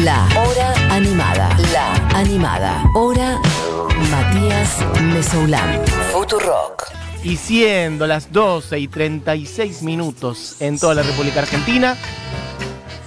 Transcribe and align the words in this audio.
La 0.00 0.26
Hora 0.38 0.72
Animada. 0.90 1.54
La 1.70 1.92
Animada. 2.16 2.82
Hora 2.94 3.38
Matías 4.10 4.78
Mesoulán. 5.02 5.82
Futurock. 6.10 6.90
Y 7.22 7.36
siendo 7.36 8.06
las 8.06 8.32
12 8.32 8.78
y 8.78 8.88
36 8.88 9.82
minutos 9.82 10.56
en 10.60 10.78
toda 10.78 10.94
la 10.94 11.02
República 11.02 11.40
Argentina, 11.40 11.98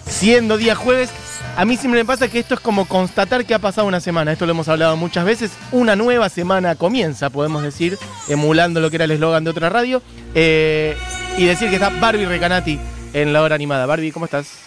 siendo 0.05 0.57
día 0.57 0.75
jueves, 0.75 1.09
a 1.57 1.65
mí 1.65 1.75
siempre 1.75 2.01
me 2.01 2.05
pasa 2.05 2.27
que 2.27 2.37
esto 2.37 2.53
es 2.53 2.59
como 2.59 2.85
constatar 2.85 3.45
que 3.45 3.55
ha 3.55 3.59
pasado 3.59 3.87
una 3.87 3.99
semana. 3.99 4.31
Esto 4.31 4.45
lo 4.45 4.51
hemos 4.51 4.67
hablado 4.67 4.95
muchas 4.95 5.25
veces. 5.25 5.51
Una 5.71 5.95
nueva 5.95 6.29
semana 6.29 6.75
comienza, 6.75 7.31
podemos 7.31 7.63
decir, 7.63 7.97
emulando 8.27 8.79
lo 8.79 8.91
que 8.91 8.97
era 8.97 9.05
el 9.05 9.11
eslogan 9.11 9.43
de 9.43 9.49
otra 9.49 9.69
radio. 9.69 10.03
Eh, 10.35 10.95
y 11.35 11.45
decir 11.45 11.69
que 11.69 11.75
está 11.75 11.89
Barbie 11.89 12.27
Recanati 12.27 12.79
en 13.13 13.33
la 13.33 13.41
hora 13.41 13.55
animada. 13.55 13.87
Barbie, 13.87 14.11
¿cómo 14.11 14.25
estás? 14.25 14.65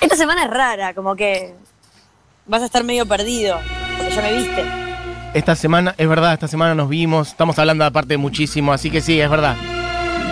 Esta 0.00 0.16
semana 0.16 0.44
es 0.44 0.50
rara, 0.50 0.94
como 0.94 1.14
que 1.16 1.54
vas 2.46 2.62
a 2.62 2.66
estar 2.66 2.84
medio 2.84 3.06
perdido, 3.06 3.58
porque 3.98 4.14
ya 4.14 4.22
me 4.22 4.32
viste. 4.32 4.64
Esta 5.34 5.54
semana, 5.54 5.94
es 5.96 6.08
verdad, 6.08 6.32
esta 6.32 6.48
semana 6.48 6.74
nos 6.74 6.88
vimos. 6.88 7.28
Estamos 7.28 7.58
hablando 7.58 7.84
aparte 7.84 8.16
muchísimo, 8.16 8.72
así 8.72 8.90
que 8.90 9.00
sí, 9.00 9.20
es 9.20 9.30
verdad. 9.30 9.56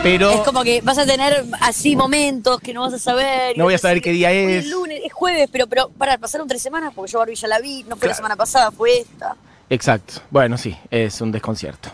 Pero 0.03 0.31
Es 0.31 0.41
como 0.41 0.63
que 0.63 0.81
vas 0.81 0.97
a 0.99 1.07
tener 1.07 1.45
así 1.61 1.97
momentos 1.97 2.61
que 2.61 2.73
no 2.73 2.83
vas 2.83 2.95
a 2.95 2.99
saber. 2.99 3.57
No 3.59 3.65
voy 3.65 3.75
a 3.75 3.79
saber 3.79 4.01
qué 4.01 4.11
día 4.13 4.31
es. 4.33 4.65
Es 4.65 4.71
lunes, 4.71 5.01
es 5.05 5.13
jueves, 5.13 5.49
pero, 5.53 5.67
pero 5.67 5.89
para, 5.91 6.19
pasaron 6.19 6.47
tres 6.49 6.63
semanas 6.63 6.93
porque 6.95 7.11
yo 7.13 7.19
Barbie 7.19 7.35
ya 7.35 7.49
la 7.49 7.59
vi, 7.61 7.83
no 7.83 7.91
fue 7.91 7.99
Claro. 8.01 8.11
la 8.11 8.15
semana 8.17 8.37
pasada, 8.37 8.71
fue 8.71 9.01
esta. 9.01 9.37
Exacto. 9.71 10.15
Bueno, 10.31 10.57
sí, 10.57 10.77
es 10.91 11.21
un 11.21 11.31
desconcierto. 11.33 11.91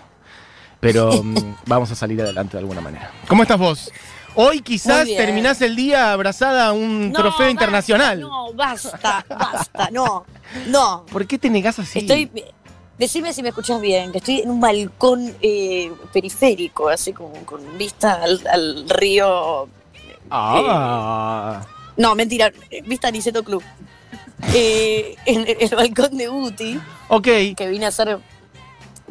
Pero 0.80 1.10
mm, 1.22 1.56
vamos 1.66 1.90
a 1.90 1.94
salir 1.94 2.20
adelante 2.20 2.52
de 2.52 2.58
alguna 2.60 2.80
manera. 2.82 3.10
¿Cómo 3.26 3.42
estás 3.42 3.58
vos? 3.58 3.90
Hoy 4.36 4.60
quizás 4.60 5.06
terminás 5.06 5.60
el 5.62 5.76
día 5.76 6.12
abrazada 6.12 6.68
a 6.68 6.72
un 6.72 7.12
No, 7.12 7.18
trofeo 7.20 7.30
basta, 7.46 7.50
internacional. 7.50 8.20
No, 8.20 8.52
basta, 8.52 9.24
basta, 9.28 9.88
no, 9.92 10.24
no. 10.66 11.06
¿Por 11.10 11.26
qué 11.26 11.38
te 11.38 11.50
negás 11.50 11.78
así? 11.78 12.00
Estoy. 12.00 12.30
Decime 12.98 13.32
si 13.32 13.42
me 13.42 13.48
escuchas 13.48 13.80
bien, 13.80 14.12
que 14.12 14.18
estoy 14.18 14.40
en 14.40 14.50
un 14.50 14.60
balcón 14.60 15.34
eh, 15.42 15.92
periférico, 16.12 16.88
así 16.88 17.12
como 17.12 17.32
con 17.44 17.76
vista 17.76 18.22
al, 18.22 18.40
al 18.46 18.88
río. 18.88 19.68
Ah. 20.30 21.60
No, 21.96 22.14
mentira, 22.14 22.52
eh, 22.70 22.82
vista 22.82 23.10
Niceto 23.10 23.42
Club. 23.42 23.62
Eh, 24.52 25.16
en 25.26 25.44
el, 25.58 25.74
balcón 25.74 26.16
de 26.16 26.28
Uti, 26.28 26.78
Ok. 27.08 27.24
que 27.56 27.68
vine 27.68 27.86
a 27.86 27.88
hacer. 27.88 28.18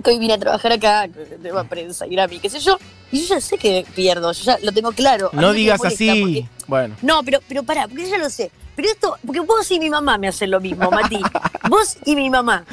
Que 0.03 0.09
hoy 0.09 0.19
vine 0.19 0.33
a 0.33 0.37
trabajar 0.39 0.71
acá, 0.71 1.07
tema 1.41 1.63
prensa 1.65 2.07
y 2.07 2.11
Grammy, 2.11 2.39
qué 2.39 2.49
sé 2.49 2.59
yo. 2.59 2.77
Y 3.11 3.21
yo 3.21 3.35
ya 3.35 3.41
sé 3.41 3.57
que 3.57 3.85
pierdo, 3.93 4.31
yo 4.31 4.43
ya 4.43 4.57
lo 4.63 4.71
tengo 4.71 4.91
claro. 4.91 5.29
A 5.33 5.35
No 5.39 5.53
digas 5.53 5.77
molesta 5.77 6.03
así. 6.11 6.21
porque- 6.21 6.45
Bueno. 6.67 6.95
No, 7.03 7.21
pero, 7.23 7.39
pero 7.47 7.63
pará, 7.63 7.87
porque 7.87 8.03
yo 8.03 8.09
ya 8.09 8.17
lo 8.17 8.29
sé. 8.29 8.49
Pero 8.75 8.89
esto, 8.89 9.15
porque 9.23 9.39
vos 9.41 9.69
y 9.69 9.79
mi 9.79 9.91
mamá 9.91 10.17
me 10.17 10.27
hacen 10.27 10.49
lo 10.49 10.59
mismo, 10.59 10.89
Mati. 10.89 11.19
vos 11.69 11.95
y 12.05 12.15
mi 12.15 12.27
mamá. 12.31 12.65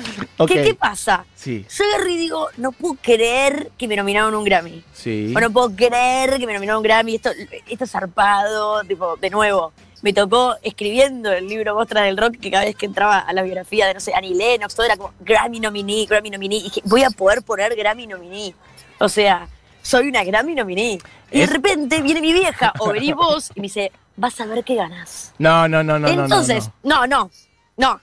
¿Qué, 0.48 0.62
¿Qué 0.62 0.74
pasa? 0.74 1.26
Sí, 1.34 1.66
Yo 1.76 1.84
agarro 1.84 2.08
y 2.08 2.16
digo, 2.16 2.48
no 2.56 2.72
puedo 2.72 2.96
creer 3.02 3.70
que 3.76 3.86
me 3.86 3.96
nominaron 3.96 4.34
un 4.34 4.42
Grammy. 4.44 4.82
sí. 4.94 5.34
O 5.36 5.40
no 5.40 5.50
puedo 5.50 5.76
creer 5.76 6.38
que 6.38 6.46
me 6.46 6.54
nominaron 6.54 6.78
un 6.78 6.84
Grammy. 6.84 7.16
Esto, 7.16 7.30
esto 7.68 7.84
es 7.84 7.90
zarpado, 7.90 8.82
tipo, 8.84 9.16
de 9.16 9.28
nuevo. 9.28 9.74
Me 10.02 10.12
tocó 10.12 10.56
escribiendo 10.62 11.30
el 11.32 11.46
libro 11.46 11.74
Mostra 11.74 12.02
del 12.02 12.16
Rock, 12.16 12.38
que 12.40 12.50
cada 12.50 12.64
vez 12.64 12.74
que 12.74 12.86
entraba 12.86 13.18
a 13.18 13.32
la 13.32 13.42
biografía 13.42 13.86
de, 13.86 13.94
no 13.94 14.00
sé, 14.00 14.12
Annie 14.14 14.34
Lennox, 14.34 14.74
todo 14.74 14.86
era 14.86 14.96
como 14.96 15.12
Grammy 15.20 15.60
nominee, 15.60 16.06
Grammy 16.06 16.30
nominee. 16.30 16.58
Y 16.58 16.62
dije, 16.64 16.82
voy 16.84 17.02
a 17.02 17.10
poder 17.10 17.42
poner 17.42 17.74
Grammy 17.76 18.06
nominee. 18.06 18.54
O 18.98 19.08
sea, 19.08 19.48
soy 19.82 20.08
una 20.08 20.24
Grammy 20.24 20.54
nominee. 20.54 20.98
Y 21.30 21.40
de 21.40 21.46
repente 21.46 22.00
viene 22.00 22.20
mi 22.20 22.32
vieja, 22.32 22.72
o 22.78 22.92
venís 22.92 23.14
vos, 23.14 23.50
y 23.54 23.60
me 23.60 23.64
dice, 23.64 23.92
vas 24.16 24.40
a 24.40 24.46
ver 24.46 24.64
qué 24.64 24.74
ganas. 24.74 25.32
No, 25.38 25.68
no, 25.68 25.82
no, 25.82 25.98
no, 25.98 26.08
Entonces, 26.08 26.70
no. 26.82 27.06
no, 27.06 27.06
no, 27.06 27.30
no. 27.76 28.00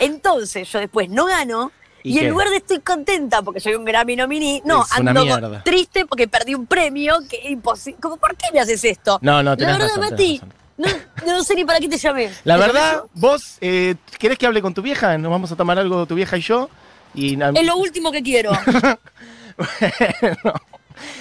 Entonces 0.00 0.70
yo 0.70 0.80
después 0.80 1.08
no 1.08 1.24
gano 1.24 1.72
¿Y 2.02 2.16
y, 2.16 2.18
en 2.20 2.30
lugar 2.30 2.48
de 2.48 2.56
estoy 2.56 2.80
contenta 2.80 3.42
porque 3.42 3.60
soy 3.60 3.74
un 3.74 3.84
Grammy 3.84 4.16
nominee, 4.16 4.62
no, 4.64 4.84
ando 4.90 5.62
triste 5.64 6.06
porque 6.06 6.28
perdí 6.28 6.54
un 6.54 6.66
premio 6.66 7.18
que 7.28 7.36
es 7.36 7.50
imposible. 7.50 7.98
¿por 8.00 8.36
qué 8.36 8.46
me 8.52 8.60
haces 8.60 8.84
esto? 8.84 9.18
No, 9.20 9.42
no, 9.42 9.50
La 9.50 9.56
tenés 9.56 9.78
verdad, 9.78 9.88
razón, 9.88 10.00
tenés 10.00 10.10
Mati, 10.12 10.38
razón. 10.38 10.54
No, 10.78 10.86
no 11.26 11.44
sé 11.44 11.54
ni 11.54 11.64
para 11.64 11.78
qué 11.80 11.88
te 11.88 11.98
llamé. 11.98 12.30
La 12.44 12.54
¿Te 12.56 12.60
verdad, 12.60 12.92
llamé 12.96 13.08
vos, 13.14 13.58
eh, 13.60 13.94
¿querés 14.18 14.38
que 14.38 14.46
hable 14.46 14.62
con 14.62 14.72
tu 14.74 14.80
vieja? 14.82 15.18
Nos 15.18 15.30
vamos 15.30 15.52
a 15.52 15.56
tomar 15.56 15.78
algo 15.78 16.06
tu 16.06 16.14
vieja 16.14 16.36
y 16.38 16.40
yo. 16.40 16.70
Y? 17.14 17.34
Es 17.42 17.66
lo 17.66 17.76
último 17.76 18.10
que 18.12 18.22
quiero. 18.22 18.52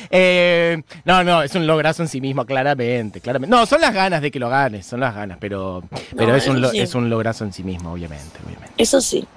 Eh, 0.09 0.81
no, 1.05 1.23
no, 1.23 1.43
es 1.43 1.53
un 1.53 1.67
lograzo 1.67 2.01
en 2.01 2.07
sí 2.09 2.19
mismo, 2.21 2.45
claramente, 2.45 3.21
claramente. 3.21 3.55
No, 3.55 3.65
son 3.67 3.79
las 3.81 3.93
ganas 3.93 4.21
de 4.21 4.31
que 4.31 4.39
lo 4.39 4.49
ganes, 4.49 4.85
son 4.87 4.99
las 5.01 5.13
ganas, 5.13 5.37
pero, 5.39 5.83
pero 6.15 6.35
es, 6.35 6.47
un, 6.47 6.67
sí. 6.71 6.79
es 6.79 6.95
un 6.95 7.09
lograzo 7.09 7.43
en 7.43 7.53
sí 7.53 7.63
mismo, 7.63 7.91
obviamente, 7.93 8.39
obviamente. 8.43 8.73
Eso 8.77 9.01
sí. 9.01 9.27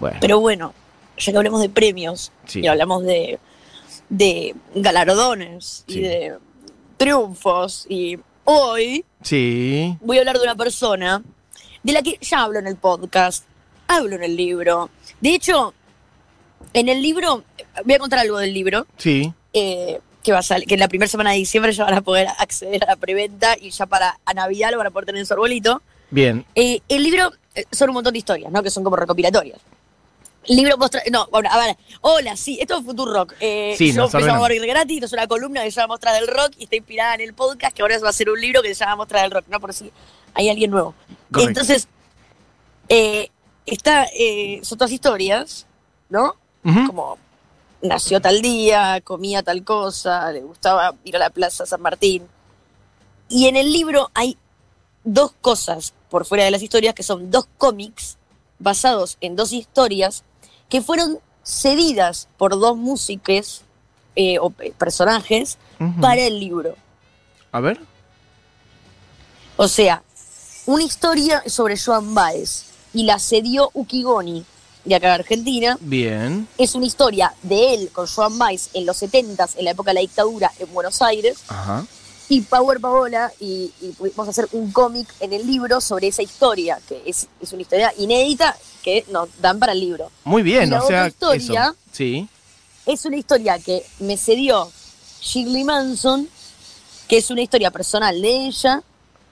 Bueno, 0.00 0.16
Pero 0.20 0.40
bueno, 0.40 0.72
ya 1.18 1.32
que 1.32 1.36
hablamos 1.38 1.60
de 1.60 1.68
premios 1.68 2.32
Sí. 2.46 2.60
y 2.60 2.66
hablamos 2.68 3.02
de, 3.04 3.38
de 4.08 4.54
galardones 4.74 5.84
Sí. 5.86 5.98
y 5.98 6.02
de 6.02 6.34
triunfos, 6.96 7.86
y 7.88 8.18
hoy 8.44 9.04
sí, 9.22 9.96
voy 10.00 10.16
a 10.18 10.20
hablar 10.20 10.38
de 10.38 10.44
una 10.44 10.56
persona 10.56 11.22
de 11.82 11.92
la 11.92 12.02
que 12.02 12.18
ya 12.20 12.42
hablo 12.42 12.58
en 12.58 12.66
el 12.66 12.76
podcast, 12.76 13.44
hablo 13.88 14.16
en 14.16 14.22
el 14.22 14.36
libro. 14.36 14.90
De 15.20 15.34
hecho, 15.34 15.74
en 16.72 16.88
el 16.88 17.02
libro, 17.02 17.44
voy 17.84 17.94
a 17.94 17.98
contar 17.98 18.20
algo 18.20 18.38
del 18.38 18.54
libro, 18.54 18.86
sí, 18.96 19.32
eh, 19.52 20.00
que 20.22 20.32
va 20.32 20.38
a 20.38 20.42
salir, 20.42 20.66
que 20.68 20.74
en 20.74 20.80
la 20.80 20.88
primera 20.88 21.08
semana 21.08 21.30
de 21.32 21.38
diciembre 21.38 21.72
ya 21.72 21.84
van 21.84 21.94
a 21.94 22.00
poder 22.00 22.28
acceder 22.38 22.84
a 22.84 22.88
la 22.88 22.96
preventa 22.96 23.56
y 23.60 23.70
ya 23.70 23.86
para 23.86 24.18
a 24.24 24.34
Navidad 24.34 24.70
lo 24.70 24.78
van 24.78 24.86
a 24.86 24.90
poder 24.90 25.06
tener 25.06 25.20
en 25.20 25.26
su 25.26 25.32
arbolito. 25.34 25.82
bien, 26.10 26.44
Eh, 26.54 26.80
el 26.88 27.02
libro 27.02 27.32
eh, 27.54 27.64
son 27.72 27.90
un 27.90 27.94
montón 27.94 28.12
de 28.12 28.18
historias, 28.20 28.52
¿no? 28.52 28.62
Que 28.62 28.70
son 28.70 28.84
como 28.84 28.96
recopilatorias. 28.96 29.58
Libro 30.46 30.76
mostra. 30.76 31.02
No, 31.10 31.28
bueno, 31.30 31.48
a 31.52 31.58
ver. 31.58 31.76
Hola, 32.00 32.36
sí, 32.36 32.58
esto 32.60 32.78
es 32.78 32.84
Futur 32.84 33.12
Rock. 33.12 33.34
Eh, 33.40 33.74
Sí, 33.78 33.92
yo 33.92 34.08
me 34.12 34.20
llamo 34.22 34.44
Gratis, 34.44 34.96
esto 34.96 35.06
es 35.06 35.12
una 35.12 35.26
columna 35.26 35.62
que 35.62 35.70
se 35.70 35.80
llama 35.80 35.94
Mostra 35.94 36.12
del 36.12 36.26
Rock 36.26 36.54
y 36.58 36.64
está 36.64 36.76
inspirada 36.76 37.14
en 37.14 37.20
el 37.20 37.34
podcast 37.34 37.74
que 37.74 37.82
ahora 37.82 37.98
va 38.00 38.08
a 38.08 38.12
ser 38.12 38.28
un 38.28 38.40
libro 38.40 38.62
que 38.62 38.74
se 38.74 38.80
llama 38.84 38.96
Mostra 38.96 39.22
del 39.22 39.30
Rock, 39.30 39.44
¿no? 39.48 39.60
Por 39.60 39.72
si 39.72 39.92
hay 40.34 40.48
alguien 40.48 40.70
nuevo. 40.70 40.94
Correcto. 41.30 41.48
Entonces, 41.48 41.88
eh, 42.88 43.28
está, 43.66 44.06
eh, 44.14 44.60
son 44.64 44.78
todas 44.78 44.92
historias, 44.92 45.66
¿no? 46.08 46.36
Como 46.62 47.18
nació 47.80 48.20
tal 48.20 48.40
día, 48.40 49.00
comía 49.02 49.42
tal 49.42 49.64
cosa, 49.64 50.30
le 50.30 50.40
gustaba 50.40 50.94
ir 51.04 51.16
a 51.16 51.18
la 51.18 51.30
Plaza 51.30 51.66
San 51.66 51.82
Martín. 51.82 52.26
Y 53.28 53.46
en 53.46 53.56
el 53.56 53.72
libro 53.72 54.10
hay 54.14 54.36
dos 55.04 55.32
cosas 55.40 55.94
por 56.10 56.24
fuera 56.26 56.44
de 56.44 56.50
las 56.50 56.62
historias, 56.62 56.94
que 56.94 57.02
son 57.02 57.30
dos 57.30 57.48
cómics 57.58 58.18
basados 58.58 59.16
en 59.20 59.34
dos 59.34 59.52
historias 59.52 60.22
que 60.72 60.80
fueron 60.80 61.18
cedidas 61.44 62.28
por 62.38 62.58
dos 62.58 62.78
músicos 62.78 63.60
eh, 64.16 64.38
o 64.38 64.48
pe- 64.48 64.72
personajes 64.78 65.58
para 66.00 66.22
el 66.22 66.40
libro. 66.40 66.76
A 67.52 67.60
ver, 67.60 67.78
O 69.56 69.68
sea, 69.68 70.02
una 70.64 70.82
historia 70.82 71.42
sobre 71.46 71.76
Joan 71.78 72.14
Baez 72.14 72.64
y 72.94 73.04
la 73.04 73.18
cedió 73.18 73.70
Ukigoni 73.74 74.44
de 74.86 74.94
acá 74.94 75.08
de 75.08 75.14
Argentina. 75.14 75.76
bien, 75.80 76.48
Es 76.56 76.74
una 76.74 76.86
historia 76.86 77.34
de 77.42 77.74
él 77.74 77.90
con 77.92 78.06
Joan 78.06 78.38
Baez 78.38 78.70
en 78.72 78.86
los 78.86 79.02
70s, 79.02 79.56
en 79.58 79.66
la 79.66 79.72
época 79.72 79.90
de 79.90 79.94
la 79.94 80.00
dictadura 80.00 80.50
en 80.58 80.72
Buenos 80.72 81.02
Aires. 81.02 81.38
ajá, 81.48 81.84
Y 82.32 82.40
Power 82.40 82.80
Paola, 82.80 83.30
y, 83.40 83.70
y 83.82 83.88
pudimos 83.92 84.26
hacer 84.26 84.48
un 84.52 84.72
cómic 84.72 85.06
en 85.20 85.34
el 85.34 85.46
libro 85.46 85.82
sobre 85.82 86.08
esa 86.08 86.22
historia, 86.22 86.78
que 86.88 87.02
es, 87.04 87.28
es 87.42 87.52
una 87.52 87.60
historia 87.60 87.92
inédita 87.98 88.56
que 88.82 89.04
nos 89.10 89.28
dan 89.42 89.58
para 89.58 89.72
el 89.72 89.80
libro. 89.80 90.10
muy 90.24 90.42
bien, 90.42 90.68
Y 90.68 90.70
la 90.70 90.82
o 90.82 90.86
sea, 90.86 91.00
otra 91.00 91.08
historia- 91.08 91.64
eso, 91.66 91.76
sí, 91.92 92.26
Es 92.86 93.04
una 93.04 93.16
historia 93.18 93.58
que 93.58 93.84
me 94.00 94.16
cedió 94.16 94.70
Shirley 95.20 95.62
Manson, 95.64 96.26
que 97.06 97.18
es 97.18 97.30
una 97.30 97.42
historia 97.42 97.70
personal 97.70 98.22
de 98.22 98.46
ella, 98.46 98.82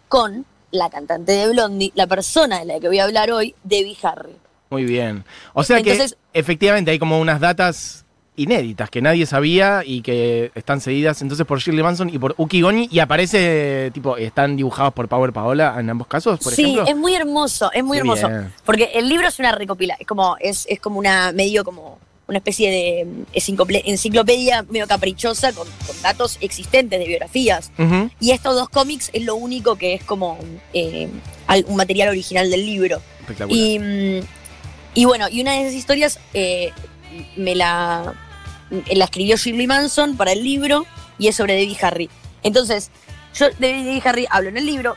con 0.09 0.45
la 0.71 0.91
cantante 0.91 1.33
de 1.33 1.49
Blondie, 1.49 1.93
la 1.95 2.07
persona 2.07 2.59
de 2.59 2.67
la 2.67 2.81
que 2.81 2.89
voy 2.89 2.99
a 2.99 3.05
hablar 3.05 3.31
hoy, 3.33 3.55
Debbie 3.65 3.97
Harry. 4.03 4.37
muy 4.69 4.85
bien. 4.85 5.25
O 5.55 5.65
sea 5.65 5.79
Entonces- 5.79 6.17
que 6.33 6.39
efectivamente 6.39 6.91
hay 6.91 6.99
como 6.99 7.19
unas 7.19 7.41
datas 7.41 8.05
inéditas 8.37 8.89
que 8.89 9.03
nadie 9.03 9.27
sabía 9.27 9.83
y 9.85 10.01
que 10.03 10.51
están 10.55 10.81
cedidas 10.81 11.21
entonces 11.21 11.47
por 11.47 11.59
Shirley 11.61 11.83
Manson 11.83 12.09
y 12.09 12.19
por 12.19 12.35
Uki 12.39 12.63
Goni 12.63 12.89
y 12.91 13.01
aparece, 13.01 13.91
tipo, 13.93 14.17
están 14.17 14.57
dibujados 14.57 14.95
por 14.95 15.09
Power 15.09 15.33
Paola 15.33 15.75
en 15.79 15.91
ambos 15.91 16.07
casos, 16.07 16.39
por 16.41 16.53
sí, 16.55 16.63
ejemplo. 16.63 16.87
es 16.87 16.97
muy 16.97 17.15
hermoso, 17.15 17.71
es 17.73 17.85
muy 17.85 17.97
Qué 17.97 18.01
hermoso. 18.01 18.29
bien. 18.29 18.53
Porque 18.65 18.91
el 18.95 19.09
libro 19.09 19.29
es 19.29 19.39
una 19.39 19.53
recopila, 19.53 19.97
es 19.99 20.07
como, 20.07 20.37
es, 20.41 20.67
es 20.71 20.81
como 20.81 20.99
una 20.99 21.33
medio 21.33 21.65
como 21.65 21.99
una 22.29 22.39
especie 22.39 22.71
de 22.71 23.07
enciclope- 23.35 23.83
enciclopedia 23.87 24.63
medio 24.71 24.87
caprichosa 24.87 25.53
con, 25.53 25.67
con 25.85 26.01
datos 26.01 26.39
existentes 26.41 26.99
de 27.01 27.07
biografías. 27.07 27.73
Y 28.21 28.31
estos 28.31 28.55
dos 28.55 28.69
cómics 28.69 29.11
es 29.13 29.25
lo 29.25 29.35
único 29.35 29.75
que 29.77 29.95
es 29.95 30.05
como 30.05 30.39
eh, 30.73 31.09
un 31.67 31.77
material 31.77 32.09
original 32.11 32.49
del 32.49 32.65
libro. 32.65 33.03
Espectacular. 33.23 33.61
Y, 33.61 33.79
mm, 33.81 34.21
y 34.95 35.05
bueno, 35.07 35.27
y 35.29 35.41
una 35.41 35.55
de 35.55 35.63
esas 35.63 35.75
historias 35.75 36.21
eh, 36.33 36.71
me 37.37 37.55
la, 37.55 38.15
la 38.71 39.05
escribió 39.05 39.37
Shirley 39.37 39.67
Manson 39.67 40.17
para 40.17 40.33
el 40.33 40.43
libro 40.43 40.87
y 41.19 41.29
es 41.29 41.37
sobre 41.37 41.55
Debbie 41.55 41.79
Harry. 41.83 42.11
Entonces, 42.43 42.91
yo 43.35 43.49
de 43.59 43.73
Debbie 43.73 44.03
Harry 44.05 44.27
hablo 44.31 44.49
en 44.49 44.57
el 44.57 44.67
libro, 44.67 44.97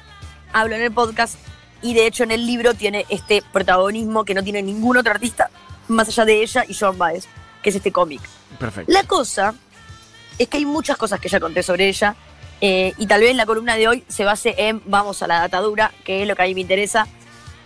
hablo 0.52 0.76
en 0.76 0.82
el 0.82 0.92
podcast 0.92 1.38
y 1.82 1.94
de 1.94 2.08
hecho 2.08 2.24
en 2.24 2.32
el 2.32 2.46
libro 2.46 2.74
tiene 2.74 3.06
este 3.10 3.44
protagonismo 3.52 4.24
que 4.26 4.34
no 4.34 4.44
tiene 4.44 4.62
ningún 4.62 4.98
otro 4.98 5.12
artista 5.12 5.50
más 5.88 6.08
allá 6.08 6.26
de 6.26 6.42
ella 6.42 6.66
y 6.68 6.74
Joan 6.74 6.98
Baez, 6.98 7.28
que 7.62 7.70
es 7.70 7.76
este 7.76 7.92
cómic. 7.92 8.22
Perfecto. 8.58 8.92
La 8.92 9.04
cosa 9.04 9.54
es 10.40 10.48
que 10.48 10.58
hay 10.58 10.66
muchas 10.66 10.98
cosas 10.98 11.20
que 11.20 11.30
ya 11.30 11.40
conté 11.40 11.62
sobre 11.62 11.90
ella 11.90 12.16
eh, 12.62 12.94
y 12.98 13.08
tal 13.08 13.22
vez 13.22 13.36
la 13.36 13.46
columna 13.46 13.76
de 13.76 13.88
hoy 13.90 14.06
se 14.08 14.24
base 14.24 14.56
en 14.58 14.82
vamos 14.86 15.22
a 15.22 15.28
la 15.28 15.40
datadura, 15.42 15.92
que 16.06 16.22
es 16.22 16.28
lo 16.28 16.36
que 16.36 16.44
a 16.44 16.46
mí 16.46 16.56
me 16.56 16.62
interesa, 16.62 17.08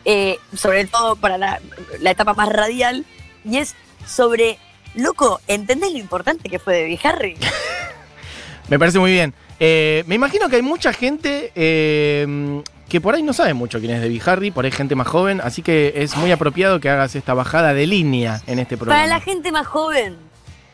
eh, 0.05 0.39
sobre 0.55 0.85
todo 0.88 1.15
para 1.15 1.38
la, 1.38 1.61
la 2.00 2.11
etapa 2.11 2.33
más 2.33 2.50
radial, 2.50 3.05
y 3.45 3.57
es 3.57 3.75
sobre, 4.07 4.57
loco, 4.95 5.39
¿entendés 5.48 5.92
lo 5.92 6.00
importante 6.00 6.50
que 6.50 6.59
fue 6.59 6.83
de 6.83 7.00
Harry? 7.04 7.38
Me 8.69 8.77
parece 8.80 9.00
muy 9.00 9.12
bien. 9.12 9.33
Eh, 9.59 10.04
me 10.07 10.15
imagino 10.15 10.50
que 10.50 10.57
hay 10.57 10.62
mucha 10.62 10.94
gente 10.94 11.51
eh, 11.56 12.62
que 12.89 13.01
por 13.01 13.15
ahí 13.15 13.24
no 13.24 13.33
sabe 13.33 13.54
mucho 13.54 13.80
quién 13.80 13.92
es 13.92 14.01
Debbie 14.01 14.21
Harry, 14.25 14.51
por 14.51 14.65
ahí 14.65 14.71
gente 14.71 14.95
más 14.95 15.07
joven, 15.07 15.42
así 15.42 15.62
que 15.62 15.94
es 15.95 16.15
muy 16.18 16.31
apropiado 16.31 16.80
que 16.80 16.89
hagas 16.89 17.15
esta 17.15 17.33
bajada 17.33 17.74
de 17.74 17.88
línea 17.88 18.42
en 18.45 18.59
este 18.59 18.77
programa. 18.77 19.01
Para 19.01 19.07
la 19.07 19.19
gente 19.19 19.51
más 19.51 19.65
joven, 19.68 20.18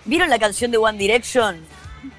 ¿vieron 0.06 0.30
la 0.30 0.40
canción 0.40 0.72
de 0.72 0.78
One 0.78 0.98
Direction? 0.98 1.58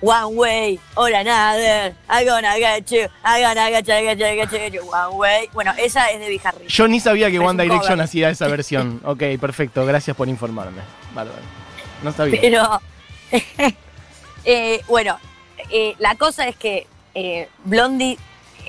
One 0.00 0.36
way 0.36 0.78
or 0.96 1.08
another, 1.12 1.94
I'm 2.08 2.26
gonna 2.26 2.58
get 2.58 2.90
you, 2.90 3.06
I'm 3.25 3.42
gonna 3.42 3.70
get 3.70 3.86
you, 3.86 4.16
get 4.16 4.19
you, 4.19 4.58
get 4.58 4.72
you, 4.72 4.82
one 4.86 5.16
way. 5.16 5.48
Bueno, 5.52 5.72
esa 5.78 6.10
es 6.10 6.20
de 6.20 6.40
Harry. 6.44 6.66
Yo 6.69 6.88
ni 6.88 7.00
sabía 7.00 7.26
que 7.31 7.38
Pero 7.38 7.48
One 7.50 7.62
Direction 7.62 8.00
hacía 8.00 8.31
esa 8.31 8.46
versión. 8.48 9.00
ok, 9.04 9.22
perfecto, 9.40 9.84
gracias 9.86 10.16
por 10.16 10.28
informarme. 10.28 10.82
Bárbaro. 11.14 11.38
No 12.02 12.12
sabía. 12.12 12.40
Pero, 12.40 12.81
eh, 14.44 14.81
bueno, 14.88 15.19
eh, 15.70 15.94
la 15.98 16.14
cosa 16.16 16.46
es 16.48 16.56
que 16.56 16.86
eh, 17.14 17.48
Blondie 17.64 18.19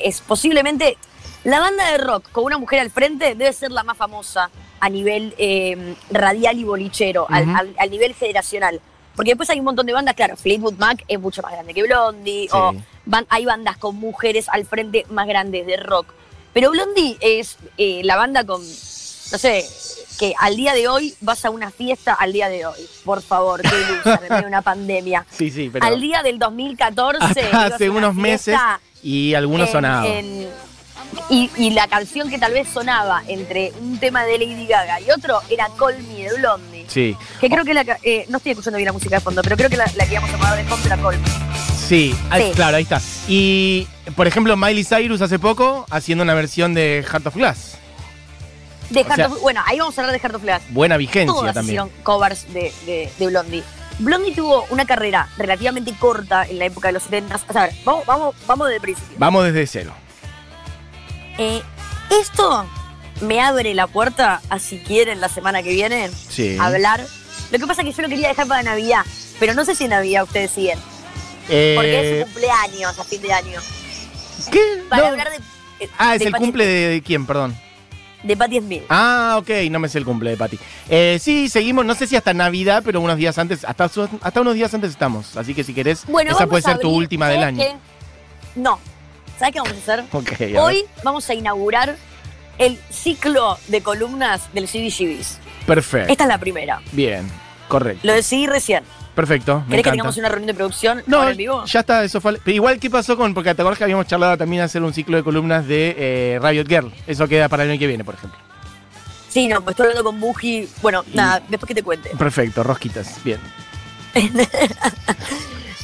es 0.04 0.22
posiblemente 0.22 0.98
la 1.44 1.60
banda 1.60 1.92
de 1.92 1.98
rock 1.98 2.30
con 2.32 2.44
una 2.46 2.58
mujer 2.58 2.80
al 2.80 2.92
frente 2.92 3.36
debe 3.36 3.54
ser 3.54 3.72
la 3.72 3.84
más 3.84 3.98
famosa 3.98 4.50
a 4.80 4.90
nivel 4.90 5.34
eh, 5.38 5.96
radial 6.12 6.58
y 6.60 6.64
bolichero, 6.64 7.26
al, 7.30 7.48
Ujú. 7.50 7.58
al- 7.58 7.76
al 7.78 7.90
nivel 7.90 8.14
generacional. 8.16 8.82
Porque 9.16 9.32
después 9.32 9.50
hay 9.50 9.60
un 9.60 9.66
montón 9.66 9.86
de 9.86 9.94
bandas, 9.94 10.14
claro, 10.16 10.36
Fleetwood 10.36 10.76
Mac 10.78 11.04
es 11.08 11.20
mucho 11.20 11.42
más 11.42 11.52
grande 11.54 11.74
que 11.74 11.84
Blondie, 11.84 12.44
Sí. 12.44 12.50
o 12.52 12.74
van- 13.06 13.26
hay 13.30 13.46
bandas 13.46 13.78
con 13.78 13.96
mujeres 13.96 14.48
al 14.50 14.66
frente 14.66 15.06
más 15.10 15.28
grandes 15.28 15.66
de 15.66 15.78
rock. 15.78 16.08
Pero 16.54 16.72
Blondie 16.72 17.18
es 17.22 17.58
eh, 17.78 18.02
la 18.04 18.16
banda 18.18 18.44
con, 18.46 18.62
no 18.62 19.38
sé, 19.38 19.66
que 20.20 20.34
al 20.40 20.56
día 20.56 20.74
de 20.74 20.88
hoy 20.88 21.14
vas 21.22 21.44
a 21.46 21.50
una 21.50 21.72
fiesta 21.72 22.14
al 22.14 22.32
día 22.34 22.48
de 22.50 22.66
hoy. 22.66 22.80
Por 23.04 23.22
favor, 23.22 23.62
qué 23.62 23.70
de 24.42 24.46
una 24.48 24.62
pandemia. 24.62 25.26
Sí, 25.30 25.50
sí, 25.52 25.70
pero 25.72 25.86
Al 25.86 26.00
día 26.00 26.24
del 26.24 26.40
2014. 26.40 27.24
hasta 27.26 27.42
ibas 27.42 27.54
a 27.72 27.76
hace 27.76 27.90
unos 27.90 28.16
meses 28.16 28.58
y 29.04 29.34
algunos 29.34 29.68
en- 29.68 29.72
sonaban. 29.74 30.06
en- 30.06 30.50
y, 31.30 31.50
y 31.58 31.70
la 31.70 31.88
canción 31.88 32.30
que 32.30 32.38
tal 32.38 32.52
vez 32.54 32.68
sonaba 32.68 33.24
entre 33.28 33.72
un 33.80 33.98
tema 34.00 34.24
de 34.26 34.38
Lady 34.38 34.66
Gaga 34.68 35.00
y 35.02 35.12
otro 35.12 35.40
era 35.50 35.68
Call 35.78 36.02
Me 36.04 36.30
de 36.30 36.38
Blondie. 36.38 36.75
Sí, 36.88 37.16
Que 37.42 37.50
creo 37.50 37.64
que 37.66 37.74
la. 37.74 37.86
eh, 38.04 38.26
no 38.30 38.38
estoy 38.38 38.52
escuchando 38.54 38.78
bien 38.78 38.88
la 38.88 38.94
música 38.94 39.16
de 39.16 39.22
fondo, 39.22 39.42
pero 39.42 39.56
creo 39.58 39.70
que 39.70 39.78
la, 39.78 39.86
la 39.96 40.06
que 40.06 40.12
íbamos 40.14 40.30
a 40.34 40.38
poner 40.38 40.56
de 40.58 40.64
fondo 40.66 40.86
era 40.88 40.98
Me. 40.98 41.18
sí, 41.88 42.16
claro, 42.56 42.78
ahí 42.78 42.84
está. 42.84 43.02
Y, 43.28 43.88
por 44.16 44.28
ejemplo, 44.28 44.56
Miley 44.58 44.84
Cyrus 44.84 45.22
hace 45.22 45.40
poco 45.40 45.86
haciendo 45.90 46.24
una 46.24 46.34
versión 46.34 46.74
de 46.74 47.06
Heart 47.10 47.28
of 47.28 47.36
Glass. 47.36 47.78
De 48.90 49.02
Heart 49.04 49.16
sea- 49.16 49.28
of- 49.28 49.42
bueno, 49.42 49.62
ahí 49.66 49.80
vamos 49.80 49.98
a 49.98 50.02
hablar 50.02 50.14
de 50.14 50.20
Heart 50.20 50.36
of 50.36 50.42
Glass. 50.44 50.62
Buena 50.70 50.98
vigencia 50.98 51.34
Todas 51.34 51.54
también. 51.54 51.74
hicieron 51.86 51.90
covers 52.04 52.52
de, 52.54 52.72
de, 52.86 53.12
de 53.18 53.28
Blondie. 53.28 53.64
Blondie 53.98 54.36
tuvo 54.36 54.66
una 54.70 54.86
carrera 54.86 55.30
relativamente 55.38 55.94
corta 55.98 56.44
en 56.46 56.60
la 56.60 56.66
época 56.66 56.90
de 56.90 56.94
los 56.94 57.04
70. 57.04 57.36
O 57.48 57.54
sea, 57.54 57.62
a 57.64 57.66
ver, 57.68 57.76
vamos, 57.86 58.06
vamos, 58.06 58.36
vamos 58.46 58.68
desde 58.68 58.76
el 58.76 58.82
principio. 58.82 59.16
Vamos 59.18 59.44
desde 59.46 59.66
cero. 59.68 59.94
Eh, 61.38 61.62
esto 62.22 62.66
me 63.22 63.42
abre 63.42 63.74
la 63.74 63.88
puerta 63.88 64.42
a 64.50 64.60
si 64.60 64.80
quieren 64.80 65.22
la 65.22 65.30
semana 65.30 65.64
que 65.64 65.70
viene 65.70 66.10
Sí. 66.30 66.58
hablar. 66.60 67.06
Lo 67.52 67.60
que 67.60 67.68
pasa 67.68 67.82
es 67.82 67.88
que 67.88 67.94
yo 67.94 68.02
lo 68.04 68.10
quería 68.10 68.28
dejar 68.30 68.48
para 68.48 68.64
Navidad, 68.64 69.06
pero 69.40 69.54
no 69.54 69.64
sé 69.66 69.76
si 69.76 69.86
en 69.86 69.92
Navidad 69.92 70.24
ustedes 70.24 70.52
siguen, 70.52 70.80
porque 71.48 72.00
es 72.00 72.06
Eh, 72.06 72.20
su 72.20 72.26
cumpleaños 72.26 73.00
a 73.00 73.04
fin 73.04 73.22
de 73.22 73.34
año. 73.34 73.60
¿Qué? 74.52 74.84
Para 74.90 75.02
No. 75.04 75.08
hablar 75.10 75.30
de. 75.30 75.38
eh, 75.86 75.90
Ah, 75.98 76.14
es 76.16 76.20
de 76.20 76.26
el 76.28 76.32
Patti- 76.34 76.44
cumple 76.44 76.66
de, 76.66 76.88
de 76.90 77.02
quién, 77.02 77.26
perdón. 77.26 77.56
De 78.24 78.36
Patti 78.36 78.58
Smith. 78.60 78.84
Ah, 78.90 79.36
ok, 79.40 79.50
no 79.70 79.78
me 79.78 79.88
sé 79.88 80.00
el 80.00 80.06
cumple 80.06 80.32
de 80.32 80.38
Pati. 80.38 80.58
Eh, 80.90 81.20
sí, 81.22 81.48
seguimos, 81.48 81.86
no 81.86 81.94
sé 81.94 82.08
si 82.08 82.16
hasta 82.16 82.34
Navidad, 82.34 82.82
pero 82.84 83.00
unos 83.00 83.18
días 83.18 83.38
antes, 83.38 83.64
hasta, 83.64 83.90
unos 84.42 84.56
días 84.56 84.74
antes 84.74 84.90
estamos. 84.92 85.38
Así 85.38 85.54
que 85.54 85.64
si 85.64 85.74
querés, 85.76 86.06
Bueno, 86.08 86.32
esa 86.32 86.48
puede 86.48 86.64
ser 86.64 86.80
tu 86.80 86.90
última 86.90 87.30
del 87.30 87.42
¿sabes 87.42 87.60
año. 87.60 87.80
No. 88.56 88.80
¿Sabes 89.38 89.54
qué 89.54 89.60
vamos 89.60 89.76
a 89.78 89.78
hacer? 89.78 90.04
Ok, 90.12 90.32
a 90.32 90.38
ver. 90.38 90.58
Hoy 90.58 90.86
vamos 91.04 91.30
a 91.30 91.34
inaugurar 91.36 91.98
el 92.58 92.80
ciclo 92.90 93.58
de 93.68 93.82
columnas 93.82 94.52
del 94.54 94.68
CBGBs. 94.68 95.40
Perfecto. 95.66 96.12
Esta 96.12 96.24
es 96.26 96.28
la 96.28 96.38
primera. 96.38 96.82
Bien, 96.92 97.30
correcto. 97.68 98.02
Lo 98.08 98.14
decidí 98.14 98.48
recién. 98.48 98.84
Perfecto, 99.16 99.60
me 99.62 99.66
¿Querés 99.68 99.70
que 99.70 99.80
encanta. 99.80 99.92
tengamos 99.92 100.18
una 100.18 100.28
reunión 100.30 100.48
de 100.48 100.54
producción 100.54 101.04
No, 101.08 101.18
ahora 101.20 101.32
en 101.32 101.38
vivo? 101.38 101.64
ya 101.66 101.80
está, 101.80 102.04
eso 102.04 102.20
fue. 102.20 102.38
Pero 102.44 102.56
igual, 102.56 102.80
¿qué 102.80 102.90
pasó 102.90 103.16
con.? 103.16 103.34
Porque 103.34 103.56
te 103.56 103.64
que 103.64 103.84
habíamos 103.84 104.08
charlado 104.08 104.38
también 104.38 104.62
hacer 104.62 104.84
un 104.84 104.94
ciclo 104.94 105.16
de 105.16 105.24
columnas 105.24 105.66
de 105.68 105.96
eh, 105.98 106.40
Riot 106.42 106.68
Girl. 106.68 106.92
Eso 107.08 107.26
queda 107.28 107.48
para 107.48 107.64
el 107.64 107.72
año 107.72 107.80
que 107.80 107.88
viene, 107.88 108.04
por 108.04 108.16
ejemplo. 108.16 108.38
Sí, 109.30 109.48
no, 109.48 109.62
pues 109.62 109.74
estoy 109.74 109.86
hablando 109.88 110.04
con 110.04 110.20
Buji. 110.20 110.68
Bueno, 110.82 111.04
Y- 111.12 111.16
nada, 111.16 111.42
después 111.48 111.68
que 111.68 111.76
te 111.76 111.84
cuente. 111.84 112.10
Perfecto, 112.18 112.62
rosquitas. 112.64 113.24
Bien. 113.24 113.40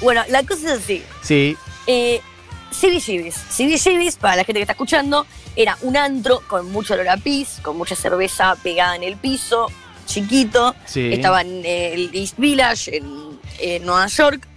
Bueno, 0.02 0.24
la 0.30 0.44
cosa 0.44 0.74
es 0.74 0.82
así. 0.82 1.04
Sí, 1.22 1.56
Eh, 1.88 2.22
CBGBs. 2.72 3.36
CBGBs, 3.56 4.16
para 4.18 4.38
la 4.38 4.44
gente 4.44 4.54
que 4.60 4.62
está 4.62 4.74
escuchando, 4.74 5.26
era 5.56 5.78
un 5.82 5.98
antro 5.98 6.42
con 6.48 6.72
mucho 6.72 6.94
olor 6.94 7.10
a 7.10 7.18
pis, 7.18 7.60
con 7.62 7.78
mucha 7.78 7.96
cerveza 7.96 8.56
pegada 8.62 8.96
en 8.96 9.04
el 9.04 9.18
piso, 9.18 9.68
chiquito. 10.06 10.76
sí. 10.86 11.12
Estaba 11.14 11.42
en 11.42 11.66
el 11.66 12.10
East 12.14 12.38
Village, 12.38 12.98
en, 12.98 13.40
en 13.60 13.86
Nueva 13.86 14.08
York, 14.08 14.48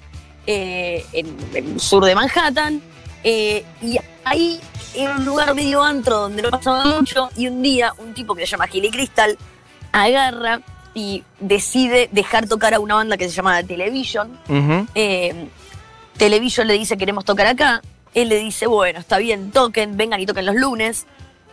eh, 0.47 1.05
en 1.13 1.37
el 1.55 1.81
sur 1.81 2.05
de 2.05 2.15
Manhattan. 2.15 2.81
eh, 3.23 3.65
y 3.83 3.99
ahí 4.25 4.61
era 4.95 5.17
un 5.17 5.25
lugar 5.25 5.55
medio 5.55 5.83
antro 5.83 6.21
donde 6.21 6.43
no 6.43 6.51
pasaba 6.51 6.85
mucho. 6.85 7.29
Y 7.37 7.49
un 7.49 7.63
día, 7.63 7.93
un 7.99 8.15
tipo 8.15 8.35
que 8.35 8.43
se 8.43 8.53
llama 8.53 8.67
Gilly 8.69 8.91
Crystal 8.91 9.37
agarra 9.93 10.61
y 10.95 11.25
decide 11.41 12.09
dejar 12.13 12.47
tocar 12.49 12.75
a 12.75 12.81
una 12.81 12.95
banda 12.95 13.17
que 13.17 13.29
se 13.29 13.35
llama 13.35 13.63
Television. 13.63 14.39
Eh, 14.95 15.49
Television 16.17 16.67
le 16.69 16.75
dice 16.75 16.97
queremos 16.97 17.25
tocar 17.25 17.47
acá. 17.49 17.83
Él 18.15 18.29
le 18.29 18.37
dice, 18.37 18.67
bueno, 18.67 19.01
está 19.01 19.19
bien, 19.19 19.51
toquen, 19.51 19.97
vengan 19.97 20.21
y 20.21 20.27
toquen 20.27 20.47
los 20.47 20.55
lunes. 20.55 21.07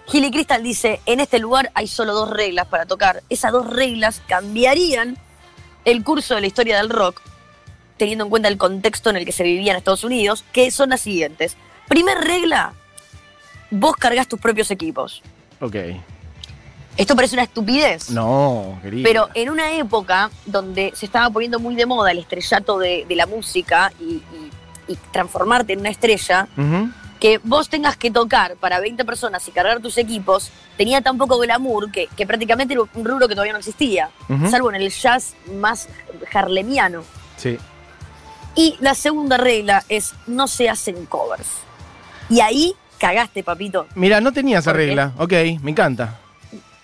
Gilly 0.07 0.31
Crystal 0.31 0.61
dice, 0.61 0.99
en 1.05 1.19
este 1.19 1.39
lugar 1.39 1.71
hay 1.73 1.87
solo 1.87 2.13
dos 2.13 2.29
reglas 2.29 2.67
para 2.67 2.85
tocar. 2.85 3.23
Esas 3.29 3.51
dos 3.51 3.67
reglas 3.67 4.21
cambiarían 4.27 5.18
el 5.85 6.03
curso 6.03 6.35
de 6.35 6.41
la 6.41 6.47
historia 6.47 6.77
del 6.77 6.89
rock, 6.89 7.21
teniendo 7.97 8.23
en 8.25 8.30
cuenta 8.30 8.47
el 8.47 8.57
contexto 8.57 9.09
en 9.09 9.15
el 9.15 9.25
que 9.25 9.31
se 9.31 9.44
vivía 9.44 9.71
en 9.71 9.77
Estados 9.77 10.03
Unidos, 10.03 10.44
que 10.51 10.69
son 10.71 10.89
las 10.89 11.01
siguientes. 11.01 11.56
Primer 11.87 12.18
regla, 12.19 12.73
vos 13.71 13.95
cargas 13.95 14.27
tus 14.27 14.39
propios 14.39 14.69
equipos. 14.71 15.21
Ok. 15.59 15.75
Esto 16.97 17.15
parece 17.15 17.35
una 17.35 17.44
estupidez. 17.44 18.09
No, 18.11 18.77
querido. 18.83 19.03
Pero 19.03 19.30
en 19.33 19.49
una 19.49 19.71
época 19.73 20.30
donde 20.45 20.91
se 20.94 21.06
estaba 21.06 21.30
poniendo 21.30 21.59
muy 21.59 21.73
de 21.75 21.85
moda 21.85 22.11
el 22.11 22.19
estrellato 22.19 22.77
de, 22.77 23.06
de 23.07 23.15
la 23.15 23.25
música 23.27 23.94
y, 23.99 24.03
y- 24.15 24.51
y 24.92 24.98
transformarte 25.12 25.74
en 25.74 25.80
una 25.80 25.90
estrella, 25.90 26.48
que 27.19 27.40
vos 27.44 27.69
tengas 27.69 27.98
que 27.98 28.10
tocar 28.12 28.56
para 28.56 28.80
20 28.80 29.06
personas 29.06 29.48
y 29.48 29.52
cargar 29.52 29.80
tus 29.80 29.98
equipos, 29.98 30.52
tenía 30.76 31.02
tan 31.02 31.18
poco 31.18 31.38
glamour 31.38 31.92
que, 31.92 32.07
que 32.18 32.26
prácticamente 32.26 32.74
era 32.74 32.81
un 32.94 33.06
rubro 33.06 33.28
que 33.28 33.36
todavía 33.36 33.54
no 33.54 33.60
existía, 33.60 34.10
salvo 34.50 34.69
en 34.71 34.81
el 34.81 34.90
jazz 34.90 35.36
más 35.54 35.88
harlemiano. 36.33 37.04
Sí. 37.38 37.57
Y 38.56 38.76
la 38.81 38.95
segunda 38.95 39.38
regla 39.38 39.83
es 39.88 40.14
no 40.28 40.48
se 40.48 40.69
hacen 40.69 41.06
covers. 41.06 41.48
Y 42.30 42.40
ahí 42.42 42.74
cagaste, 42.98 43.44
papito. 43.44 43.88
Mira, 43.95 44.19
no 44.19 44.33
tenía 44.33 44.60
esa 44.60 44.71
¿Por 44.71 44.80
qué? 44.81 44.88
regla. 44.88 45.14
Ok, 45.18 45.33
me 45.62 45.71
encanta. 45.71 46.18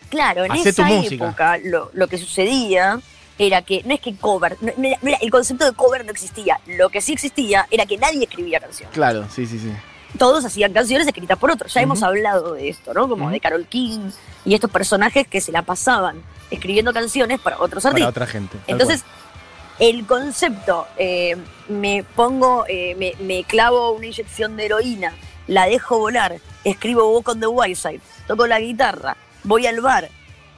Claro, 0.10 0.46
en 0.46 0.52
Hacé 0.54 0.70
esa 0.70 0.84
música. 0.86 1.26
época 1.26 1.58
lo, 1.66 1.90
lo 1.94 2.08
que 2.08 2.18
sucedía 2.18 3.00
era 3.39 3.62
que 3.62 3.84
no 3.86 3.94
es 3.94 4.00
que 4.00 4.15
cover, 4.15 4.58
no, 4.62 4.72
no 4.77 4.88
era- 4.88 5.00
no 5.01 5.10
era- 5.10 5.17
el 5.22 5.29
concepto 5.32 5.65
de 5.65 5.74
cover 5.74 6.06
no 6.06 6.12
existía. 6.12 6.60
Lo 6.67 6.89
que 6.89 7.01
sí 7.01 7.13
existía 7.13 7.67
era 7.72 7.86
que 7.86 7.98
nadie 7.98 8.24
escribía 8.24 8.60
canciones. 8.60 8.94
Claro, 8.94 9.27
sí, 9.34 9.46
sí, 9.46 9.60
sí. 9.60 9.72
Todos 10.17 10.46
hacían 10.46 10.74
canciones 10.74 11.06
escritas 11.08 11.38
por 11.38 11.51
otros. 11.51 11.74
Ya 11.74 11.82
hemos 11.82 12.01
hablado 12.01 12.53
de 12.53 12.70
esto, 12.70 12.94
¿no? 12.94 13.08
Como 13.10 13.29
de 13.29 13.39
Carol 13.39 13.65
King 13.67 14.10
y 14.46 14.56
estos 14.56 14.72
personajes 14.72 15.27
que 15.27 15.41
se 15.41 15.51
la 15.51 15.62
pasaban 15.63 16.24
escribiendo 16.50 16.94
canciones 16.94 17.39
para 17.39 17.60
otros 17.60 17.84
Para 17.84 17.91
artistas. 17.91 18.10
otra 18.10 18.25
gente. 18.25 18.58
Entonces, 18.67 19.03
el 19.79 20.08
concepto, 20.08 20.88
eh, 20.98 21.36
me 21.67 22.03
pongo, 22.15 22.65
eh, 22.67 22.96
me, 22.98 23.13
me 23.24 23.44
clavo 23.44 23.91
una 23.91 24.08
inyección 24.08 24.56
de 24.56 24.65
heroína, 24.65 25.13
la 25.46 25.65
dejo 25.67 26.00
volar, 26.00 26.38
escribo 26.63 27.13
Walk 27.13 27.29
on 27.29 27.39
the 27.39 27.48
Wild 27.48 27.75
Side, 27.75 28.01
toco 28.27 28.48
la 28.48 28.60
guitarra, 28.60 29.15
voy 29.44 29.67
al 29.67 29.79
bar 29.82 30.10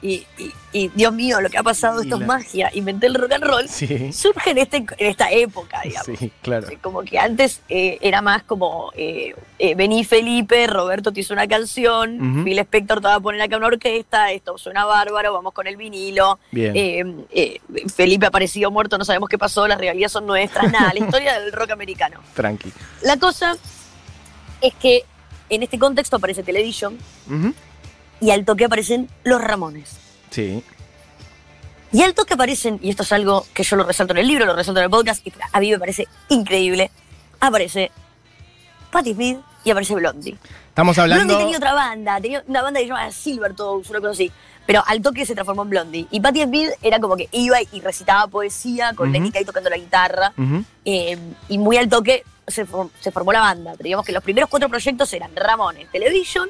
y, 0.02 0.26
y- 0.38 0.52
y, 0.72 0.88
Dios 0.88 1.12
mío, 1.12 1.40
lo 1.40 1.50
que 1.50 1.58
ha 1.58 1.62
pasado, 1.62 2.00
esto 2.00 2.16
la- 2.16 2.22
es 2.24 2.28
magia, 2.28 2.70
inventé 2.74 3.06
el 3.08 3.14
rock 3.14 3.32
and 3.32 3.44
roll, 3.44 3.68
Sí. 3.68 4.12
surge 4.12 4.50
en, 4.50 4.58
este, 4.58 4.76
en 4.76 4.86
esta 4.98 5.30
época, 5.30 5.80
digamos. 5.84 6.18
Sí, 6.18 6.30
claro. 6.42 6.68
Como 6.80 7.02
que 7.02 7.18
antes 7.18 7.60
eh, 7.68 7.98
era 8.00 8.22
más 8.22 8.42
como 8.44 8.92
eh, 8.96 9.34
eh, 9.58 9.74
vení 9.74 10.04
Felipe, 10.04 10.66
Roberto 10.68 11.12
te 11.12 11.20
hizo 11.20 11.34
una 11.34 11.46
canción, 11.48 12.36
Ujú. 12.36 12.44
Phil 12.44 12.58
Spector 12.60 13.00
te 13.00 13.08
va 13.08 13.16
a 13.16 13.20
poner 13.20 13.42
acá 13.42 13.56
una 13.56 13.66
orquesta, 13.66 14.30
esto 14.32 14.56
suena 14.58 14.84
bárbaro, 14.84 15.32
vamos 15.32 15.52
con 15.52 15.66
el 15.66 15.76
vinilo. 15.76 16.38
Bien. 16.52 16.72
Eh, 16.76 17.04
eh, 17.32 17.60
Felipe 17.94 18.26
apareció 18.26 18.70
muerto, 18.70 18.96
no 18.96 19.04
sabemos 19.04 19.28
qué 19.28 19.38
pasó, 19.38 19.66
las 19.68 19.78
realidades 19.78 20.12
son 20.12 20.26
nuestras, 20.26 20.70
nada, 20.72 20.92
la 20.94 21.00
historia 21.04 21.38
del 21.40 21.52
rock 21.52 21.72
americano. 21.72 22.20
Tranqui. 22.34 22.72
La 23.02 23.16
cosa 23.16 23.56
es 24.60 24.74
que 24.74 25.04
en 25.48 25.62
este 25.64 25.78
contexto 25.78 26.16
aparece 26.16 26.42
Television 26.44 26.96
Ujú. 27.28 27.52
Y 28.20 28.30
al 28.30 28.44
toque 28.44 28.64
aparecen 28.66 29.08
los 29.24 29.40
Ramones. 29.40 29.96
Sí. 30.30 30.62
Y 31.92 32.02
al 32.02 32.14
toque 32.14 32.34
aparecen, 32.34 32.78
y 32.82 32.90
esto 32.90 33.02
es 33.02 33.12
algo 33.12 33.44
que 33.52 33.62
yo 33.64 33.76
lo 33.76 33.84
resalto 33.84 34.12
en 34.12 34.18
el 34.18 34.28
libro, 34.28 34.46
lo 34.46 34.54
resalto 34.54 34.78
en 34.80 34.84
el 34.84 34.90
podcast, 34.90 35.26
y 35.26 35.32
a 35.52 35.60
mí 35.60 35.70
me 35.72 35.78
parece 35.78 36.06
increíble, 36.28 36.90
aparece 37.40 37.90
Patti 38.92 39.12
Smith 39.14 39.38
y 39.64 39.70
aparece 39.70 39.94
Blondie. 39.96 40.36
Estamos 40.68 40.96
hablando. 40.98 41.24
Blondie 41.24 41.44
tenía 41.44 41.56
otra 41.58 41.74
banda, 41.74 42.20
tenía 42.20 42.44
una 42.46 42.62
banda 42.62 42.78
que 42.78 42.84
se 42.86 42.88
llamaba 42.92 43.10
Silver 43.10 43.54
Toes, 43.54 43.90
una 43.90 44.00
cosa 44.00 44.12
así. 44.12 44.30
Pero 44.66 44.84
al 44.86 45.02
toque 45.02 45.26
se 45.26 45.34
transformó 45.34 45.62
en 45.62 45.70
Blondie. 45.70 46.06
Y 46.12 46.20
Patti 46.20 46.44
Smith 46.44 46.70
era 46.80 47.00
como 47.00 47.16
que 47.16 47.28
iba 47.32 47.56
y 47.60 47.80
recitaba 47.80 48.28
poesía 48.28 48.92
con 48.94 49.08
Ujú. 49.08 49.14
Lenny 49.14 49.32
Kay 49.32 49.44
tocando 49.44 49.68
la 49.68 49.76
guitarra. 49.76 50.32
Eh, 50.84 51.18
y 51.48 51.58
muy 51.58 51.76
al 51.76 51.88
toque 51.88 52.22
se, 52.46 52.66
for- 52.66 52.88
se 53.00 53.10
formó 53.10 53.32
la 53.32 53.40
banda. 53.40 53.72
Pero 53.72 53.84
digamos 53.84 54.06
que 54.06 54.12
los 54.12 54.22
primeros 54.22 54.48
cuatro 54.48 54.68
proyectos 54.68 55.12
eran 55.12 55.34
Ramones, 55.34 55.90
Television, 55.90 56.48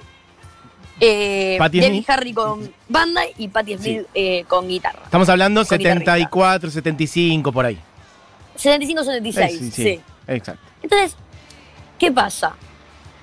eh. 1.01 2.05
Harry 2.07 2.33
con 2.33 2.73
banda 2.89 3.23
y 3.39 3.49
Patti 3.49 3.77
Smith 3.77 4.07
eh, 4.15 4.45
con 4.47 4.69
guitarra. 4.69 5.01
Estamos 5.05 5.29
hablando 5.29 5.65
Con 5.65 5.79
guitarrista. 5.79 6.13
74, 6.13 6.71
75, 6.71 7.53
por 7.53 7.67
ahí. 7.67 7.79
75-76, 8.59 9.39
Eh, 9.39 9.49
sí, 9.59 9.71
sí, 9.71 10.01
Exacto. 10.27 10.63
Entonces, 10.83 11.17
¿qué 11.99 12.13
pasa? 12.13 12.55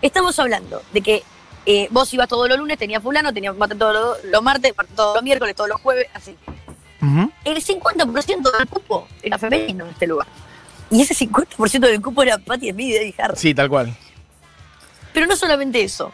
Estamos 0.01 0.37
hablando 0.39 0.81
de 0.91 1.01
que 1.01 1.23
eh, 1.65 1.87
vos 1.91 2.13
ibas 2.13 2.27
todos 2.27 2.47
los 2.49 2.57
lunes, 2.57 2.77
tenías 2.77 3.03
fulano, 3.03 3.33
tenías 3.33 3.55
todos 3.77 3.93
los, 3.93 4.31
los 4.31 4.41
martes, 4.41 4.73
todos 4.95 5.15
los 5.15 5.23
miércoles, 5.23 5.55
todos 5.55 5.69
los 5.69 5.81
jueves, 5.81 6.07
así. 6.13 6.35
El 7.45 7.63
50% 7.63 8.57
del 8.57 8.67
cupo 8.67 9.07
era 9.21 9.37
femenino 9.37 9.85
en 9.85 9.91
este 9.91 10.07
lugar. 10.07 10.27
Y 10.89 11.01
ese 11.01 11.13
50% 11.13 11.79
del 11.79 12.01
cupo 12.01 12.23
era 12.23 12.37
Patti 12.37 12.71
Smith 12.71 12.87
y 12.87 12.93
Debbie 12.93 13.15
Harry. 13.17 13.35
Sí, 13.37 13.53
tal 13.53 13.69
cual. 13.69 13.95
Pero 15.13 15.25
no 15.25 15.35
solamente 15.35 15.81
eso, 15.83 16.11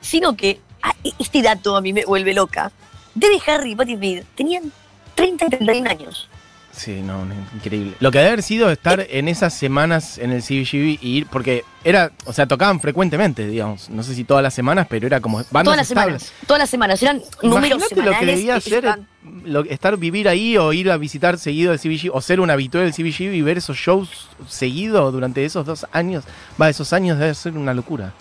sino 0.00 0.36
que 0.36 0.60
ah, 0.82 0.94
e- 1.04 1.12
este 1.18 1.42
dato 1.42 1.76
a 1.76 1.80
mí 1.80 1.92
me 1.92 2.04
vuelve 2.04 2.34
loca. 2.34 2.70
Debbie 3.14 3.40
Harry 3.46 3.72
y 3.72 3.74
Patti 3.76 3.96
Smith 3.96 4.24
tenían 4.36 4.72
30 5.14 5.46
y 5.46 5.48
31 5.50 5.90
años. 5.90 6.28
Sí, 6.70 7.00
no, 7.02 7.26
increíble. 7.56 7.94
Lo 7.98 8.12
que 8.12 8.18
debe 8.18 8.28
haber 8.30 8.42
sido 8.44 8.70
estar 8.70 9.04
en 9.10 9.26
esas 9.26 9.52
semanas 9.52 10.16
en 10.18 10.30
el 10.30 10.42
CBGB 10.42 11.02
y 11.02 11.16
ir, 11.16 11.26
porque 11.26 11.64
era, 11.82 12.12
o 12.24 12.32
sea, 12.32 12.46
tocaban 12.46 12.78
frecuentemente, 12.78 13.48
digamos. 13.48 13.90
No 13.90 14.04
sé 14.04 14.14
si 14.14 14.22
todas 14.22 14.44
las 14.44 14.54
semanas, 14.54 14.86
pero 14.88 15.04
era 15.08 15.20
como 15.20 15.38
bandas 15.50 15.64
todas 15.64 15.76
las 15.78 15.90
estables. 15.90 16.22
semanas. 16.22 16.46
Todas 16.46 16.60
las 16.60 16.70
semanas. 16.70 17.02
Eran 17.02 17.20
números 17.42 17.78
Imagínate 17.78 18.02
lo 18.08 18.18
que 18.20 18.26
debía 18.26 18.98
lo- 19.44 19.64
estar 19.64 19.96
vivir 19.96 20.28
ahí 20.28 20.56
o 20.56 20.72
ir 20.72 20.88
a 20.92 20.96
visitar 20.98 21.36
seguido 21.38 21.72
el 21.72 21.80
CBG 21.80 22.10
o 22.12 22.20
ser 22.20 22.38
un 22.38 22.48
habitual 22.50 22.84
del 22.84 22.94
CBG 22.94 23.22
y 23.34 23.42
ver 23.42 23.58
esos 23.58 23.76
shows 23.76 24.28
seguido 24.46 25.10
durante 25.10 25.44
esos 25.44 25.66
dos 25.66 25.84
años. 25.90 26.22
Va, 26.62 26.68
esos 26.68 26.92
años 26.92 27.18
debe 27.18 27.34
ser 27.34 27.54
una 27.58 27.74
locura. 27.74 28.12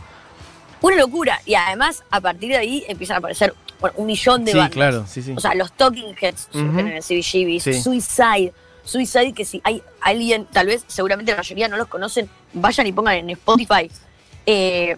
Una 0.81 0.95
locura. 0.97 1.41
Y 1.45 1.55
además, 1.55 2.03
a 2.09 2.21
partir 2.21 2.49
de 2.49 2.57
ahí 2.57 2.85
empiezan 2.87 3.15
a 3.15 3.17
aparecer 3.19 3.53
bueno, 3.79 3.95
un 3.97 4.07
millón 4.07 4.43
de 4.45 4.51
Sí, 4.53 4.57
bandas. 4.57 4.73
claro, 4.73 5.05
sí, 5.07 5.21
sí. 5.21 5.33
O 5.35 5.39
sea, 5.39 5.53
los 5.55 5.71
Talking 5.73 6.15
Heads 6.19 6.47
surgen 6.51 6.69
Ujú. 6.69 6.79
en 6.79 6.87
el 6.87 7.03
CBGB, 7.03 7.59
Sí. 7.59 7.81
Suicide. 7.81 8.53
Suicide, 8.83 9.33
que 9.33 9.43
si 9.45 9.61
hay 9.63 9.83
alguien, 10.01 10.45
tal 10.45 10.67
vez, 10.67 10.83
seguramente 10.87 11.31
la 11.31 11.37
mayoría 11.37 11.67
no 11.67 11.77
los 11.77 11.87
conocen, 11.87 12.29
vayan 12.53 12.87
y 12.87 12.91
pongan 12.93 13.15
en 13.15 13.29
Spotify 13.31 13.91
eh, 14.45 14.95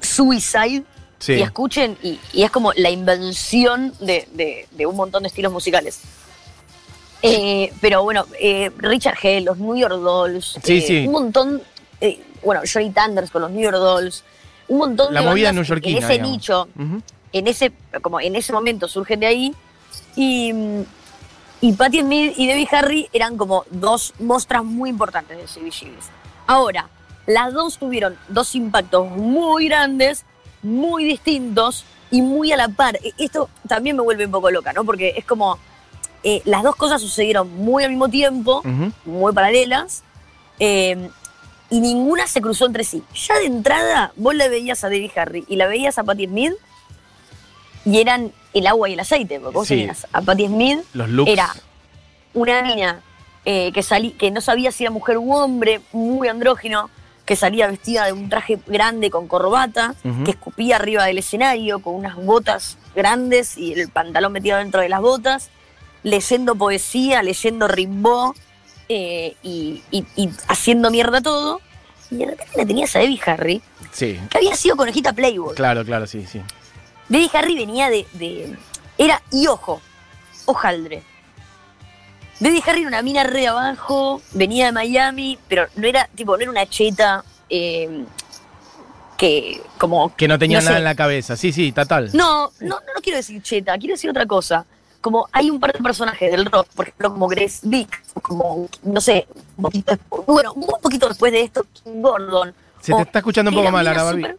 Suicide 0.00 0.82
sí. 1.18 1.34
y 1.34 1.42
escuchen, 1.42 1.96
y, 2.02 2.18
y 2.32 2.42
es 2.42 2.50
como 2.50 2.72
la 2.74 2.90
invención 2.90 3.92
de, 4.00 4.28
de- 4.32 4.66
de 4.72 4.86
un 4.86 4.96
montón 4.96 5.22
de 5.22 5.28
estilos 5.28 5.52
musicales. 5.52 6.00
Eh, 7.22 7.72
pero 7.80 8.02
bueno, 8.04 8.26
eh, 8.40 8.70
Richard 8.78 9.16
Hell, 9.22 9.44
los 9.44 9.58
New 9.58 9.76
York 9.76 9.94
Dolls, 9.94 10.58
Sí, 10.62 10.80
sí. 10.80 11.06
un 11.06 11.12
montón, 11.12 11.62
bueno, 12.44 12.62
Johnny 12.72 12.90
Thunders 12.90 13.30
con 13.30 13.42
los 13.42 13.50
New 13.50 13.62
York 13.62 13.76
Dolls, 13.76 14.22
un 14.68 14.78
montón 14.78 15.12
La 15.14 15.20
de 15.20 15.26
movida 15.26 15.48
en 15.50 15.58
ese 15.58 15.74
digamos. 15.76 16.20
nicho, 16.20 16.68
en 17.32 17.46
ese, 17.46 17.72
como 18.02 18.20
en 18.20 18.36
ese 18.36 18.52
momento 18.52 18.88
surgen 18.88 19.20
de 19.20 19.26
ahí. 19.26 19.54
Y, 20.16 20.52
mm, 20.52 20.82
y 21.60 21.72
Patti 21.72 22.00
Smith 22.00 22.34
y 22.36 22.46
Debbie 22.46 22.68
Harry 22.72 23.08
eran 23.12 23.36
como 23.36 23.64
dos 23.70 24.14
mostras 24.20 24.64
muy 24.64 24.90
importantes 24.90 25.36
de 25.36 25.44
CBGBs. 25.44 26.06
Ahora, 26.46 26.88
las 27.26 27.52
dos 27.52 27.78
tuvieron 27.78 28.16
dos 28.28 28.54
impactos 28.54 29.10
muy 29.10 29.66
grandes, 29.68 30.24
muy 30.62 31.04
distintos 31.04 31.84
y 32.10 32.22
muy 32.22 32.52
a 32.52 32.56
la 32.56 32.68
par. 32.68 32.96
E- 33.02 33.12
Esto 33.18 33.48
también 33.66 33.96
me 33.96 34.02
vuelve 34.02 34.24
un 34.26 34.30
poco 34.32 34.50
loca, 34.50 34.72
¿no? 34.72 34.84
Porque 34.84 35.14
es 35.16 35.24
como 35.24 35.58
eh, 36.22 36.42
las 36.44 36.62
dos 36.62 36.74
cosas 36.76 37.00
sucedieron 37.00 37.50
muy 37.56 37.84
al 37.84 37.90
mismo 37.90 38.08
tiempo, 38.08 38.62
muy 39.04 39.32
paralelas, 39.32 40.02
eh, 40.58 41.10
y 41.70 41.80
ninguna 41.80 42.26
se 42.26 42.40
cruzó 42.40 42.66
entre 42.66 42.84
sí. 42.84 43.02
Ya 43.14 43.38
de 43.38 43.46
entrada, 43.46 44.12
vos 44.16 44.34
la 44.34 44.48
veías 44.48 44.84
a 44.84 44.88
Debbie 44.88 45.12
Harry 45.16 45.44
y 45.48 45.56
la 45.56 45.66
veías 45.66 45.98
a 45.98 46.04
Patti 46.04 46.26
Smith, 46.26 46.54
y 47.84 47.98
eran 48.00 48.32
el 48.54 48.66
agua 48.66 48.88
y 48.88 48.94
el 48.94 49.00
aceite, 49.00 49.40
porque 49.40 49.54
vos 49.54 49.68
Sí. 49.68 49.76
tenías 49.76 50.06
a 50.12 50.20
Patti 50.22 50.46
Smith, 50.46 50.80
Los 50.94 51.08
looks. 51.08 51.30
era 51.30 51.54
una 52.34 52.62
niña 52.62 53.00
eh, 53.44 53.72
que, 53.72 53.82
salí, 53.82 54.10
que 54.12 54.30
no 54.30 54.40
sabía 54.42 54.72
si 54.72 54.84
era 54.84 54.90
mujer 54.90 55.16
u 55.16 55.32
hombre, 55.32 55.80
muy 55.92 56.28
andrógino, 56.28 56.90
que 57.24 57.34
salía 57.36 57.66
vestida 57.66 58.04
de 58.06 58.12
un 58.12 58.28
traje 58.28 58.58
grande 58.66 59.10
con 59.10 59.26
corbata, 59.28 59.94
que 60.24 60.30
escupía 60.32 60.76
arriba 60.76 61.04
del 61.04 61.18
escenario 61.18 61.78
con 61.80 61.94
unas 61.94 62.16
botas 62.16 62.76
grandes 62.94 63.56
y 63.56 63.72
el 63.74 63.88
pantalón 63.90 64.32
metido 64.32 64.58
dentro 64.58 64.80
de 64.80 64.88
las 64.88 65.00
botas, 65.00 65.50
leyendo 66.02 66.56
poesía, 66.56 67.22
leyendo 67.22 67.68
Rimbaud 67.68 68.34
eh, 68.88 69.34
y, 69.42 69.82
y- 69.90 70.06
y 70.16 70.30
haciendo 70.48 70.90
mierda 70.90 71.20
todo. 71.20 71.60
Y 72.10 72.16
de 72.16 72.26
repente 72.26 72.52
la 72.56 72.64
tenías 72.66 72.96
a 72.96 73.00
Debbie 73.00 73.20
Harry, 73.26 73.62
Sí, 73.92 74.18
que 74.30 74.38
había 74.38 74.54
sido 74.56 74.76
conejita 74.76 75.12
Playboy. 75.12 75.54
claro, 75.54 75.84
claro, 75.84 76.06
sí, 76.06 76.24
sí. 76.26 76.40
Debbie 77.08 77.30
Harry 77.34 77.54
venía 77.54 77.90
de, 77.90 78.06
de- 78.14 78.56
Era 78.96 79.22
y 79.30 79.46
ojo, 79.46 79.80
hojaldre. 80.46 81.02
Debbie 82.40 82.62
Harry 82.66 82.80
era 82.80 82.88
una 82.88 83.02
mina 83.02 83.24
re 83.24 83.46
abajo, 83.48 84.22
venía 84.32 84.66
de 84.66 84.72
Miami, 84.72 85.38
pero 85.48 85.66
no 85.76 85.86
era, 85.86 86.08
tipo, 86.14 86.36
no 86.36 86.42
era 86.42 86.50
una 86.50 86.66
cheta 86.66 87.24
eh, 87.50 88.04
que 89.16 89.60
como. 89.76 90.14
Que 90.16 90.28
no 90.28 90.38
tenía 90.38 90.58
no 90.60 90.64
nada 90.64 90.76
sé. 90.76 90.78
en 90.78 90.84
la 90.84 90.94
cabeza. 90.94 91.36
Sí, 91.36 91.52
sí, 91.52 91.72
total. 91.72 92.10
No, 92.14 92.52
no, 92.60 92.68
no, 92.68 92.76
no 92.94 93.00
quiero 93.02 93.16
decir 93.18 93.42
cheta, 93.42 93.76
quiero 93.78 93.94
decir 93.94 94.08
otra 94.10 94.26
cosa. 94.26 94.64
Como 95.00 95.28
hay 95.32 95.48
un 95.50 95.60
par 95.60 95.72
de 95.72 95.78
personajes 95.78 96.30
del 96.30 96.46
rock, 96.46 96.66
por 96.74 96.86
ejemplo, 96.88 97.10
como 97.12 97.28
Grace 97.28 97.60
Vick, 97.62 98.02
como, 98.20 98.68
no 98.82 99.00
sé, 99.00 99.26
un 99.56 99.62
poquito 99.62 99.92
después, 99.92 100.26
bueno, 100.26 100.52
un 100.54 100.66
poquito 100.82 101.08
después 101.08 101.30
de 101.32 101.42
esto, 101.42 101.64
Kim 101.72 102.02
Gordon. 102.02 102.52
Se 102.80 102.92
te 102.94 103.02
está 103.02 103.18
escuchando 103.20 103.50
un 103.50 103.56
poco 103.56 103.70
mal 103.70 103.86
ahora, 103.86 104.02
Barbie. 104.02 104.34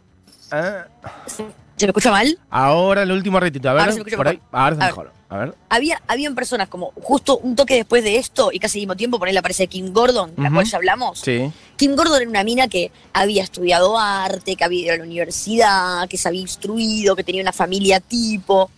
Ah, 0.50 0.84
¿Se 1.26 1.86
me 1.86 1.90
escucha 1.90 2.10
mal? 2.10 2.38
ahora 2.50 3.02
el 3.04 3.12
último 3.12 3.40
ratito. 3.40 3.70
A 3.70 3.72
ver, 3.72 3.80
Ahora 3.80 3.92
se 3.92 3.98
me 3.98 4.00
escucha 4.02 4.16
por 4.18 4.28
ahí. 4.28 4.40
Ahora 4.52 4.76
se 4.76 4.82
A 4.82 4.86
ver. 4.92 5.10
A 5.30 5.38
ver. 5.38 5.54
había, 5.68 6.02
habían 6.08 6.34
personas 6.34 6.68
como 6.68 6.92
justo 7.00 7.38
un 7.38 7.54
toque 7.54 7.74
después 7.76 8.02
de 8.02 8.16
esto 8.16 8.50
y 8.52 8.58
casi 8.58 8.78
al 8.78 8.82
mismo 8.82 8.96
tiempo, 8.96 9.18
por 9.18 9.28
ahí 9.28 9.36
aparece 9.36 9.66
Kim 9.68 9.92
Gordon, 9.92 10.32
la 10.36 10.46
Ujú. 10.48 10.54
cual 10.56 10.66
ya 10.66 10.76
hablamos. 10.76 11.20
Sí. 11.20 11.50
Kim 11.76 11.94
Gordon 11.94 12.20
era 12.20 12.28
una 12.28 12.42
mina 12.44 12.66
que 12.68 12.90
había 13.12 13.44
estudiado 13.44 13.96
arte, 13.96 14.56
que 14.56 14.64
había 14.64 14.86
ido 14.86 14.94
a 14.94 14.96
la 14.98 15.04
universidad, 15.04 16.08
que 16.08 16.18
se 16.18 16.26
había 16.28 16.40
instruido, 16.40 17.14
que 17.16 17.22
tenía 17.24 17.40
una 17.42 17.52
familia 17.52 18.00
tipo. 18.00 18.70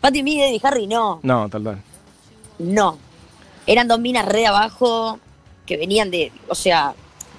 Patti 0.00 0.20
Smith 0.20 0.40
y 0.52 0.60
Harry 0.62 0.86
no, 0.86 1.20
No, 1.22 1.48
total. 1.48 1.78
no. 2.58 2.98
Eran 3.66 3.88
dos 3.88 3.98
minas 3.98 4.26
re 4.26 4.40
de 4.40 4.46
abajo, 4.46 5.18
que 5.66 5.76
venían 5.76 6.10
de, 6.10 6.30
o 6.48 6.54
sea, 6.54 6.94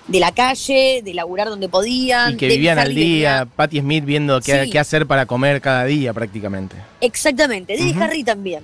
de 0.07 0.19
la 0.19 0.31
calle, 0.33 1.01
de 1.03 1.13
laburar 1.13 1.47
donde 1.49 1.69
podían. 1.69 2.33
Y 2.33 2.37
que 2.37 2.45
Debbie 2.47 2.57
vivían 2.57 2.79
al 2.79 2.93
día. 2.95 3.39
venía- 3.41 3.45
Patti 3.55 3.79
Smith 3.79 4.03
viendo 4.05 4.41
qué, 4.41 4.65
Sí. 4.65 4.69
qué 4.71 4.79
hacer 4.79 5.05
para 5.07 5.25
comer 5.25 5.61
cada 5.61 5.85
día 5.85 6.13
prácticamente. 6.13 6.75
Exactamente, 7.01 7.77
Debbie. 7.77 7.95
Harry 8.01 8.23
también. 8.23 8.63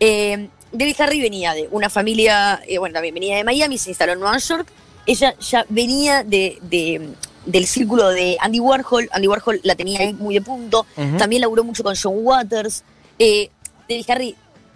Eh, 0.00 0.48
Debbie 0.72 0.96
Harry 0.98 1.20
venía 1.20 1.54
de 1.54 1.68
una 1.70 1.88
familia, 1.88 2.60
eh, 2.66 2.78
bueno, 2.78 2.94
también 2.94 3.14
venía 3.14 3.36
de 3.36 3.44
Miami, 3.44 3.78
se 3.78 3.90
instaló 3.90 4.12
en 4.12 4.20
Nueva 4.20 4.36
York. 4.38 4.66
Ella 5.06 5.34
ya 5.38 5.64
venía 5.68 6.24
de, 6.24 6.58
de- 6.62 7.10
del 7.46 7.66
círculo 7.66 8.08
de 8.08 8.36
Andy 8.40 8.58
Warhol. 8.60 9.08
Andy 9.12 9.28
Warhol 9.28 9.60
la 9.62 9.74
tenía 9.74 10.00
ahí 10.00 10.12
muy 10.14 10.34
de 10.34 10.40
punto. 10.40 10.84
También 11.18 11.42
laburó 11.42 11.62
mucho 11.62 11.82
con 11.84 11.94
John 11.94 12.14
Waters. 12.16 12.82
Eh, 13.18 13.50
Harry, 14.08 14.34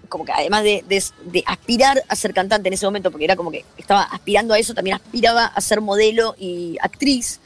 como 0.08 0.24
que 0.24 0.32
además 0.32 0.62
de, 0.64 0.84
de- 0.88 1.02
de 1.24 1.42
aspirar 1.46 2.02
a 2.08 2.16
ser 2.16 2.32
cantante 2.34 2.68
en 2.68 2.74
ese 2.74 2.86
momento, 2.86 3.10
porque 3.10 3.24
era 3.24 3.36
como 3.36 3.50
que 3.50 3.64
estaba 3.76 4.02
aspirando 4.02 4.54
a 4.54 4.58
eso, 4.58 4.74
también 4.74 4.96
aspiraba 4.96 5.46
a 5.46 5.60
ser 5.60 5.80
modelo 5.80 6.34
y 6.38 6.76
actriz. 6.80 7.40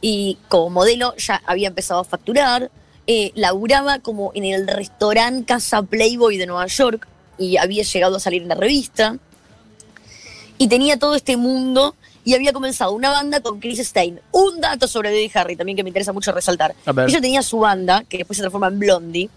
Y 0.00 0.38
como 0.48 0.70
modelo 0.70 1.14
ya 1.16 1.42
había 1.46 1.68
empezado 1.68 2.00
a 2.00 2.04
facturar. 2.04 2.70
eh, 3.06 3.32
laburaba 3.34 3.98
como 3.98 4.32
en 4.34 4.44
el 4.46 4.66
restaurante 4.66 5.44
Casa 5.44 5.82
Playboy 5.82 6.38
de 6.38 6.46
Nueva 6.46 6.66
York 6.68 7.06
y 7.36 7.58
había 7.58 7.82
llegado 7.82 8.16
a 8.16 8.20
salir 8.20 8.40
en 8.42 8.48
la 8.48 8.54
revista. 8.54 9.18
Y 10.56 10.68
tenía 10.68 10.98
todo 10.98 11.14
este 11.14 11.36
mundo 11.36 11.96
y 12.24 12.34
había 12.34 12.52
comenzado 12.52 12.92
una 12.92 13.10
banda 13.10 13.40
con 13.40 13.60
Chris 13.60 13.78
Stein. 13.80 14.20
Un 14.32 14.60
dato 14.60 14.88
sobre 14.88 15.10
Debbie 15.10 15.30
Harry 15.34 15.56
también 15.56 15.76
que 15.76 15.82
me 15.82 15.90
interesa 15.90 16.12
mucho 16.12 16.32
resaltar. 16.32 16.74
Ella 17.10 17.20
tenía 17.20 17.42
su 17.42 17.58
banda, 17.58 18.04
que 18.08 18.18
después 18.18 18.36
se 18.36 18.42
transforma 18.42 18.68
en 18.68 18.78
Blondie. 18.78 19.28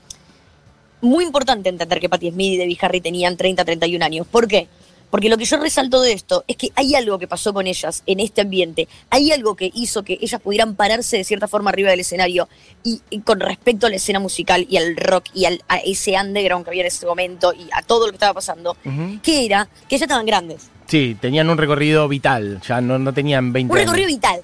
Muy 1.02 1.24
importante 1.26 1.70
entender 1.70 2.00
que 2.00 2.10
Patti 2.10 2.32
Smith 2.32 2.54
y 2.54 2.58
Debbie 2.58 2.78
Harry 2.82 3.02
tenían 3.02 3.38
30, 3.38 3.64
31 3.66 4.04
años. 4.06 4.28
¿Por 4.30 4.48
qué? 4.48 4.68
Porque 5.10 5.30
lo 5.30 5.38
que 5.38 5.46
yo 5.46 5.56
resalto 5.58 6.02
de 6.02 6.12
esto 6.12 6.44
es 6.48 6.58
que 6.58 6.70
hay 6.76 6.94
algo 6.96 7.18
que 7.18 7.28
pasó 7.30 7.54
con 7.54 7.66
ellas 7.66 8.04
en 8.08 8.20
este 8.20 8.42
ambiente. 8.42 8.90
Hay 9.10 9.32
algo 9.32 9.56
que 9.56 9.72
hizo 9.74 10.04
que 10.04 10.18
ellas 10.20 10.42
pudieran 10.42 10.76
pararse 10.76 11.16
de 11.16 11.24
cierta 11.24 11.48
forma 11.48 11.70
arriba 11.70 11.92
del 11.92 12.02
escenario. 12.02 12.50
Y, 12.84 13.00
y 13.10 13.22
con 13.22 13.40
respecto 13.40 13.88
a 13.88 13.90
la 13.90 13.96
escena 13.96 14.20
musical 14.20 14.68
y 14.70 14.76
al 14.76 14.98
rock 14.98 15.26
y 15.34 15.46
al, 15.46 15.62
a 15.70 15.78
ese 15.78 16.16
underground 16.20 16.66
que 16.66 16.72
había 16.72 16.82
en 16.82 16.88
ese 16.88 17.06
momento 17.06 17.54
y 17.54 17.70
a 17.72 17.84
todo 17.84 18.06
lo 18.08 18.12
que 18.12 18.18
estaba 18.18 18.34
pasando, 18.34 18.76
Ujú. 18.84 19.20
que 19.24 19.46
era 19.46 19.70
que 19.88 19.96
ellas 19.96 20.02
estaban 20.08 20.26
grandes. 20.26 20.68
Sí, 20.88 21.16
tenían 21.22 21.50
un 21.50 21.58
recorrido 21.58 22.08
vital, 22.10 22.60
ya 22.68 22.82
no, 22.82 23.00
no 23.00 23.14
tenían 23.14 23.54
20 23.54 23.72
Un 23.72 23.78
años. 23.80 23.92
recorrido 23.92 24.08
vital. 24.10 24.42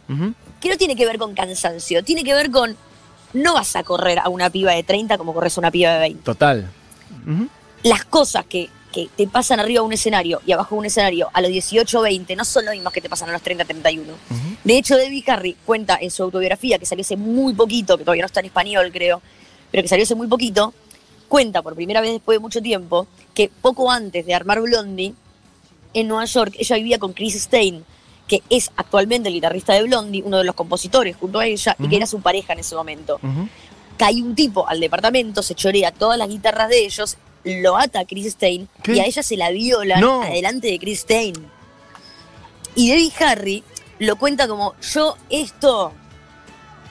Que 0.61 0.69
no 0.69 0.77
tiene 0.77 0.95
que 0.95 1.05
ver 1.05 1.17
con 1.17 1.33
cansancio, 1.33 2.03
tiene 2.05 2.23
que 2.23 2.33
ver 2.33 2.51
con 2.51 2.77
no 3.33 3.53
vas 3.53 3.75
a 3.75 3.83
correr 3.83 4.19
a 4.19 4.29
una 4.29 4.49
piba 4.49 4.73
de 4.73 4.83
30 4.83 5.17
como 5.17 5.33
corres 5.33 5.57
a 5.57 5.61
una 5.61 5.71
piba 5.71 5.93
de 5.93 5.99
20. 5.99 6.23
Total. 6.23 6.69
Las 7.83 8.05
cosas 8.05 8.45
que, 8.45 8.69
que 8.91 9.09
te 9.15 9.27
pasan 9.27 9.59
arriba 9.59 9.81
de 9.81 9.87
un 9.87 9.93
escenario 9.93 10.41
y 10.45 10.51
abajo 10.51 10.75
de 10.75 10.79
un 10.79 10.85
escenario 10.85 11.29
a 11.33 11.41
los 11.41 11.51
18 11.51 11.99
o 11.99 12.01
20 12.01 12.35
no 12.35 12.45
son 12.45 12.65
lo 12.65 12.71
mismas 12.71 12.93
que 12.93 13.01
te 13.01 13.09
pasan 13.09 13.29
a 13.29 13.33
los 13.33 13.41
30 13.41 13.65
31. 13.65 14.11
Ujú. 14.11 14.39
De 14.63 14.77
hecho, 14.77 14.95
Debbie 14.95 15.23
Harry 15.27 15.57
cuenta 15.65 15.97
en 15.99 16.11
su 16.11 16.23
autobiografía, 16.23 16.77
que 16.77 16.85
salió 16.85 17.01
hace 17.01 17.17
muy 17.17 17.53
poquito, 17.53 17.97
que 17.97 18.03
todavía 18.03 18.23
no 18.23 18.27
está 18.27 18.39
en 18.39 18.47
español, 18.47 18.91
creo, 18.93 19.21
pero 19.71 19.83
que 19.83 19.89
salió 19.89 20.03
hace 20.03 20.15
muy 20.15 20.27
poquito, 20.27 20.73
cuenta 21.27 21.61
por 21.61 21.75
primera 21.75 21.99
vez 22.01 22.11
después 22.11 22.35
de 22.35 22.39
mucho 22.39 22.61
tiempo 22.61 23.07
que 23.33 23.49
poco 23.49 23.91
antes 23.91 24.25
de 24.25 24.33
armar 24.33 24.61
Blondie, 24.61 25.13
en 25.93 26.07
Nueva 26.07 26.25
York, 26.25 26.55
ella 26.57 26.75
vivía 26.75 26.99
con 26.99 27.13
Chris 27.13 27.35
Stein, 27.35 27.85
que 28.41 28.41
es 28.55 28.71
actualmente 28.77 29.29
el 29.29 29.35
guitarrista 29.35 29.73
de 29.73 29.83
Blondie, 29.83 30.23
uno 30.23 30.39
de 30.39 30.43
los 30.43 30.55
compositores 30.55 31.15
junto 31.15 31.39
a 31.39 31.45
ella, 31.45 31.75
y 31.77 31.87
que 31.87 31.97
era 31.97 32.07
su 32.07 32.19
pareja 32.21 32.53
en 32.53 32.59
ese 32.59 32.73
momento. 32.75 33.19
Ujú. 33.21 33.47
Cae 33.97 34.15
un 34.23 34.33
tipo 34.33 34.67
al 34.67 34.79
departamento, 34.79 35.43
se 35.43 35.53
chorea 35.53 35.91
todas 35.91 36.17
las 36.17 36.27
guitarras 36.27 36.69
de 36.69 36.83
ellos, 36.85 37.17
lo 37.43 37.77
ata 37.77 37.99
a 37.99 38.05
Chris 38.05 38.31
Stein 38.33 38.67
¿Qué? 38.81 38.93
y 38.95 38.99
a 39.01 39.05
ella 39.05 39.21
se 39.21 39.37
la 39.37 39.51
violan 39.51 39.99
No. 40.01 40.23
adelante 40.23 40.67
de 40.67 40.79
Chris 40.79 41.01
Stein. 41.01 41.35
Y 42.75 42.89
Debbie 42.89 43.13
Harry 43.19 43.63
lo 43.99 44.15
cuenta 44.15 44.47
como, 44.47 44.73
yo 44.81 45.15
esto, 45.29 45.91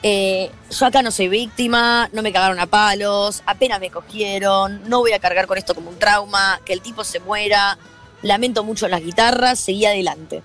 eh, 0.01 0.49
yo 0.71 0.85
acá 0.85 1.01
no 1.01 1.11
soy 1.11 1.27
víctima, 1.27 2.09
no 2.13 2.21
me 2.21 2.31
cagaron 2.31 2.59
a 2.59 2.67
palos, 2.67 3.43
apenas 3.45 3.81
me 3.81 3.89
cogieron, 3.89 4.81
no 4.87 4.99
voy 4.99 5.11
a 5.11 5.19
cargar 5.19 5.45
con 5.45 5.57
esto 5.57 5.75
como 5.75 5.89
un 5.89 5.99
trauma, 5.99 6.61
que 6.63 6.71
el 6.71 6.81
tipo 6.81 7.03
se 7.03 7.19
muera, 7.19 7.77
lamento 8.21 8.63
mucho 8.63 8.87
las 8.87 9.01
guitarras, 9.03 9.59
seguí 9.59 9.85
adelante. 9.85 10.41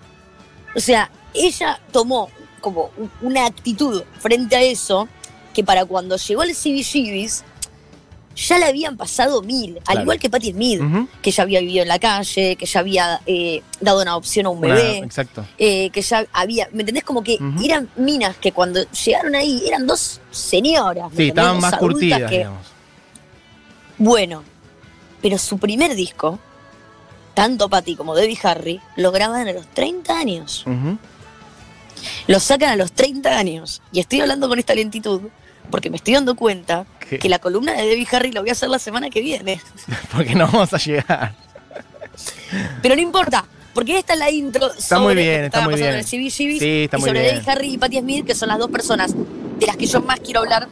O 0.75 0.81
sea, 0.81 1.11
ella 1.35 1.81
tomó 1.93 2.29
como 2.61 2.91
una 3.23 3.47
actitud 3.47 4.03
frente 4.19 4.57
a 4.57 4.63
eso 4.63 5.09
que 5.55 5.65
para 5.65 5.85
cuando 5.85 6.17
llegó 6.17 6.43
al 6.43 6.51
CBGBs 6.55 7.45
ya 8.37 8.57
le 8.59 8.67
habían 8.67 8.97
pasado 8.97 9.43
mil, 9.43 9.79
al 9.79 9.83
Claro. 9.85 10.01
igual 10.03 10.19
que 10.21 10.31
Patti 10.31 10.53
Smith, 10.53 10.81
que 11.21 11.33
ya 11.33 11.43
había 11.43 11.59
vivido 11.59 11.83
en 11.83 11.89
la 11.89 11.99
calle, 11.99 12.55
que 12.55 12.67
ya 12.67 12.79
había 12.81 13.21
eh, 13.27 13.63
dado 13.81 14.01
una 14.01 14.17
opción 14.17 14.47
a 14.47 14.51
un 14.51 14.61
bebé, 14.61 14.99
exacto. 14.99 15.45
eh, 15.59 15.91
que 15.91 16.03
ya 16.03 16.25
había, 16.33 16.69
¿me 16.73 16.83
entendés? 16.83 17.03
Como 17.03 17.25
que 17.25 17.37
eran 17.65 17.91
minas 17.97 18.37
que 18.37 18.53
cuando 18.53 18.81
llegaron 18.93 19.35
ahí 19.35 19.65
eran 19.67 19.89
dos 19.89 20.21
señoras. 20.31 21.11
¿me 21.11 21.17
Sí, 21.17 21.29
estaban 21.31 21.59
más 21.61 21.75
curtidas, 21.79 22.31
que- 22.31 22.39
digamos. 22.39 22.67
Bueno, 23.97 24.45
pero 25.21 25.37
su 25.39 25.59
primer 25.59 25.97
disco, 25.97 26.39
tanto 27.39 27.69
Patty 27.69 27.95
como 27.95 28.17
Debbie 28.17 28.37
Harry, 28.43 28.81
lo 28.97 29.13
graban 29.13 29.47
a 29.47 29.53
los 29.53 29.65
30 29.69 30.19
años. 30.19 30.65
Lo 32.27 32.41
sacan 32.41 32.71
a 32.71 32.75
los 32.75 32.91
30 32.91 33.39
años. 33.39 33.81
Y 33.93 34.01
estoy 34.01 34.21
hablando 34.23 34.49
con 34.49 34.59
esta 34.59 34.75
lentitud 34.75 35.21
porque 35.71 35.89
me 35.89 35.99
estoy 35.99 36.15
dando 36.15 36.35
cuenta 36.35 36.85
¿Qué? 36.99 37.21
que 37.21 37.29
la 37.29 37.39
columna 37.39 37.75
de 37.75 37.87
Debbie 37.87 38.09
Harry 38.11 38.33
la 38.33 38.41
voy 38.41 38.49
a 38.49 38.55
hacer 38.55 38.69
la 38.69 38.81
semana 38.81 39.09
que 39.09 39.21
viene. 39.21 39.61
Porque 40.13 40.35
no 40.35 40.47
vamos 40.49 40.75
a 40.75 40.79
llegar. 40.79 41.33
Pero 42.83 42.97
no 42.97 43.03
importa, 43.03 43.45
porque 43.73 43.99
esta 43.99 44.15
es 44.15 44.19
la 44.19 44.31
intro 44.33 44.73
Está 44.73 44.97
sobre 44.97 45.01
muy 45.05 45.15
lo 45.15 45.21
que 45.21 45.29
bien, 45.29 45.45
está 45.45 45.47
estaba 45.59 45.65
muy 45.67 45.75
pasando 45.75 45.93
bien. 45.93 45.95
en 45.95 46.01
el 46.01 46.31
CBGB 46.31 46.59
Sí, 46.59 46.85
está 46.87 46.97
y 46.97 47.01
muy 47.01 47.09
sobre 47.11 47.21
bien. 47.23 47.35
Debbie 47.37 47.51
Harry 47.53 47.75
y 47.75 47.79
Patti 47.79 48.01
Smith, 48.01 48.27
que 48.27 48.35
son 48.35 48.49
las 48.49 48.59
dos 48.59 48.71
personas 48.73 49.15
de 49.15 49.65
las 49.67 49.77
que 49.77 49.87
yo 49.87 50.01
más 50.03 50.19
quiero 50.19 50.41
hablar 50.41 50.67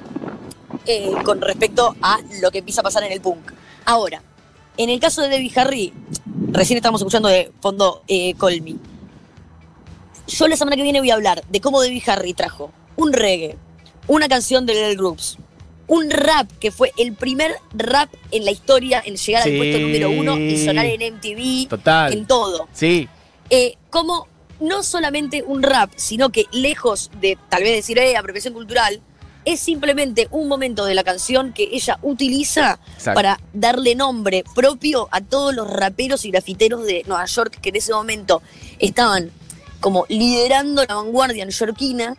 eh, 0.85 1.12
con 1.24 1.40
respecto 1.40 1.94
a 2.02 2.18
lo 2.42 2.50
que 2.50 2.59
empieza 2.59 2.81
a 2.81 2.85
pasar 2.85 3.05
en 3.05 3.12
el 3.12 3.20
punk. 3.20 3.52
Ahora, 3.85 4.20
en 4.76 4.90
el 4.90 4.98
caso 4.98 5.22
de 5.22 5.29
Debbie 5.29 5.52
Harry, 5.55 5.92
recién 6.56 6.76
estamos 6.78 7.00
escuchando 7.00 7.28
de 7.28 7.52
fondo 7.60 8.02
eh. 8.08 8.34
Yo 10.28 10.48
la 10.48 10.56
semana 10.56 10.76
que 10.76 10.82
viene 10.82 10.98
voy 11.00 11.10
a 11.10 11.14
hablar 11.14 11.44
de 11.48 11.60
cómo 11.60 11.80
Debbie 11.80 12.02
Harry 12.06 12.34
trajo 12.34 12.72
un 12.96 13.12
reggae, 13.12 13.56
una 14.08 14.28
canción 14.28 14.66
de 14.66 14.74
Little 14.74 14.96
Groups, 14.96 15.36
un 15.86 16.10
rap 16.10 16.50
que 16.58 16.72
fue 16.72 16.92
el 16.96 17.14
primer 17.14 17.52
rap 17.74 18.12
en 18.32 18.44
la 18.44 18.50
historia 18.50 19.02
en 19.04 19.16
llegar 19.16 19.44
Sí. 19.44 19.50
al 19.50 19.56
puesto 19.58 19.78
número 19.78 20.10
uno 20.10 20.36
y 20.38 20.64
sonar 20.64 20.86
en 20.86 21.02
MTV, 21.14 21.68
Total. 21.68 22.12
en 22.12 22.26
todo. 22.26 22.66
Sí. 22.72 23.08
Eh, 23.50 23.76
como 23.90 24.26
no 24.58 24.82
solamente 24.82 25.44
un 25.46 25.62
rap, 25.62 25.92
sino 25.96 26.30
que 26.30 26.46
lejos 26.50 27.10
de 27.20 27.38
tal 27.48 27.62
vez 27.62 27.72
decir, 27.76 27.98
eh, 27.98 28.16
apropiación 28.16 28.54
cultural, 28.54 29.00
es 29.46 29.61
simplemente 29.61 30.28
un 30.32 30.48
momento 30.48 30.85
de 30.85 30.94
la 30.94 31.04
canción 31.04 31.52
que 31.52 31.70
ella 31.72 31.98
utiliza 32.02 32.80
Exacto. 32.96 33.14
para 33.14 33.40
darle 33.54 33.94
nombre 33.94 34.44
propio 34.54 35.09
a 35.12 35.20
todos 35.22 35.54
los 35.54 35.70
raperos 35.70 36.24
y 36.24 36.32
grafiteros 36.32 36.85
de 36.85 37.04
Nueva 37.06 37.24
York 37.24 37.59
que 37.62 37.70
en 37.70 37.76
ese 37.76 37.92
momento 37.92 38.42
estaban 38.80 39.30
como 39.80 40.04
liderando 40.09 40.85
la 40.85 40.96
vanguardia 40.96 41.44
neoyorquina, 41.44 42.16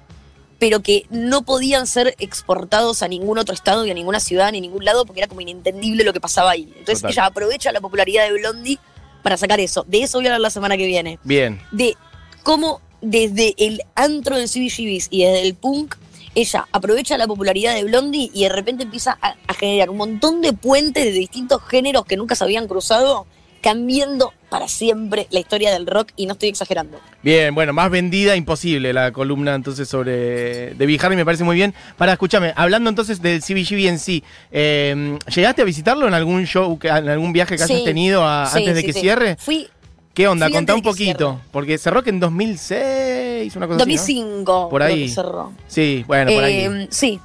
pero 0.57 0.81
que 0.81 1.05
no 1.09 1.43
podían 1.43 1.85
ser 1.85 2.15
exportados 2.17 3.03
a 3.03 3.09
ningún 3.09 3.37
otro 3.37 3.53
estado, 3.53 3.83
ni 3.83 3.91
a 3.91 3.93
ninguna 3.93 4.21
ciudad, 4.21 4.51
ni 4.51 4.59
a 4.59 4.61
ningún 4.61 4.85
lado, 4.85 5.05
porque 5.05 5.19
era 5.19 5.27
como 5.27 5.41
inentendible 5.41 6.05
lo 6.05 6.13
que 6.13 6.21
pasaba 6.21 6.51
ahí. 6.51 6.63
Entonces 6.77 7.01
Total. 7.01 7.11
ella 7.11 7.25
aprovecha 7.25 7.71
la 7.73 7.81
popularidad 7.81 8.23
de 8.23 8.39
Blondie 8.39 8.79
para 9.21 9.35
sacar 9.35 9.59
eso. 9.59 9.83
De 9.87 10.01
eso 10.01 10.17
voy 10.17 10.27
a 10.27 10.29
hablar 10.29 10.41
la 10.41 10.49
semana 10.49 10.77
que 10.77 10.85
viene 10.85 11.19
Bien. 11.23 11.59
de 11.71 11.95
cómo 12.43 12.79
desde 13.01 13.53
el 13.57 13.81
antro 13.95 14.37
de 14.37 14.45
CBGBs 14.47 15.09
y 15.11 15.23
desde 15.23 15.41
el 15.41 15.53
punk, 15.55 15.95
ella 16.39 16.67
aprovecha 16.71 17.17
la 17.17 17.25
popularidad 17.27 17.73
de 17.73 17.83
Blondie 17.83 18.29
y 18.33 18.43
de 18.43 18.49
repente 18.49 18.83
empieza 18.83 19.17
a, 19.21 19.35
a 19.47 19.53
generar 19.55 19.89
un 19.89 19.97
montón 19.97 20.41
de 20.41 20.53
puentes 20.53 21.03
de 21.03 21.11
distintos 21.11 21.63
géneros 21.63 22.05
que 22.05 22.15
nunca 22.15 22.35
se 22.35 22.43
habían 22.43 22.67
cruzado, 22.67 23.25
cambiando 23.59 24.33
para 24.49 24.67
siempre 24.67 25.27
la 25.31 25.39
historia 25.39 25.71
del 25.73 25.87
rock 25.87 26.09
y 26.15 26.27
no 26.27 26.33
estoy 26.33 26.49
exagerando. 26.49 26.99
Bien, 27.23 27.53
bueno, 27.55 27.73
más 27.73 27.89
vendida 27.89 28.35
imposible 28.35 28.93
la 28.93 29.11
columna 29.11 29.55
entonces 29.55 29.89
sobre 29.89 30.75
de 30.75 30.99
Harry 31.01 31.15
me 31.15 31.25
parece 31.25 31.43
muy 31.43 31.55
bien. 31.55 31.73
Para 31.97 32.13
escúchame, 32.13 32.53
hablando 32.55 32.89
entonces 32.91 33.19
del 33.21 33.41
CBGB 33.41 33.87
en 33.87 33.97
sí, 33.99 34.23
eh, 34.51 35.17
¿llegaste 35.35 35.63
a 35.63 35.65
visitarlo 35.65 36.07
en 36.07 36.13
algún 36.13 36.45
show, 36.45 36.77
en 36.83 37.09
algún 37.09 37.33
viaje 37.33 37.57
que 37.57 37.63
hayas 37.63 37.77
Sí, 37.79 37.83
tenido 37.83 38.25
a- 38.25 38.45
Sí, 38.45 38.59
antes 38.59 38.75
de 38.75 38.81
sí, 38.81 38.87
que 38.87 38.93
sí. 38.93 38.99
cierre? 39.01 39.37
Fui 39.39 39.67
¿Qué 40.13 40.27
onda? 40.27 40.45
fui 40.47 40.53
Contá 40.55 40.73
un 40.73 40.81
poquito, 40.81 41.41
porque 41.51 41.77
cerró 41.77 42.01
que 42.03 42.09
en 42.11 42.19
2006, 42.19 43.26
una 43.55 43.67
cosa 43.67 43.83
así, 43.83 44.19
¿no? 44.21 44.25
2005, 44.45 44.69
Por 44.69 44.83
ahí. 44.83 45.09
cerró. 45.09 45.51
Sí, 45.67 46.03
bueno, 46.07 46.31
por 46.31 46.43
ahí. 46.43 46.55
Eh, 46.65 46.87
sí. 46.91 47.19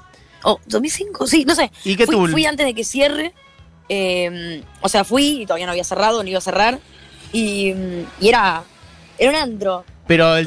O 0.45 0.59
2005, 0.67 1.27
sí, 1.27 1.45
no 1.45 1.55
sé. 1.55 1.71
¿Y 1.85 1.97
qué 1.97 2.07
fui, 2.07 2.29
fui 2.29 2.47
antes 2.47 2.67
de 2.67 2.75
que 2.75 2.85
cierre. 2.85 3.33
eh, 3.89 4.63
o 4.81 4.89
sea, 4.89 5.05
fui 5.05 5.43
y 5.43 5.47
todavía 5.47 5.67
no 5.67 5.73
había 5.73 5.85
cerrado, 5.85 6.23
ni 6.23 6.31
iba 6.31 6.39
a 6.39 6.43
cerrar. 6.43 6.79
Y, 7.33 7.73
y 8.21 8.29
era, 8.29 8.63
era 9.19 9.31
un 9.31 9.37
antro. 9.37 9.85
Pero 10.07 10.37
el 10.37 10.47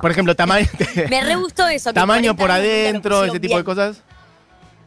por 0.00 0.10
ejemplo, 0.10 0.34
tamaño, 0.36 0.66
Me 1.10 1.20
re 1.22 1.34
gustó 1.36 1.66
eso. 1.68 1.92
tamaño 1.92 2.36
40 2.36 2.36
por 2.36 2.50
adentro, 2.50 3.24
ese 3.24 3.40
tipo 3.40 3.56
de 3.56 3.64
cosas. 3.64 4.00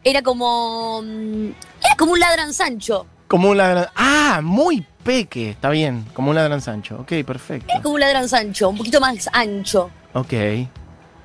Era 0.02 0.22
como. 0.22 1.02
mm, 1.02 1.46
Era 1.84 1.96
como 1.98 2.12
un 2.12 2.20
ladran 2.20 2.54
Sancho. 2.54 3.06
Como 3.28 3.50
un 3.50 3.56
ladrón. 3.58 3.86
Ah, 3.94 4.40
muy 4.42 4.84
peque, 5.04 5.50
está 5.50 5.68
bien, 5.70 6.04
como 6.14 6.30
un 6.30 6.36
ladrón 6.36 6.60
Sancho. 6.60 6.96
Ok, 7.00 7.12
perfecto. 7.26 7.66
Era 7.72 7.82
como 7.82 7.94
un 7.96 8.00
ladran 8.00 8.28
Sancho, 8.28 8.68
un 8.70 8.76
poquito 8.78 9.00
más 9.00 9.28
ancho. 9.32 9.90
Ok. 10.18 10.32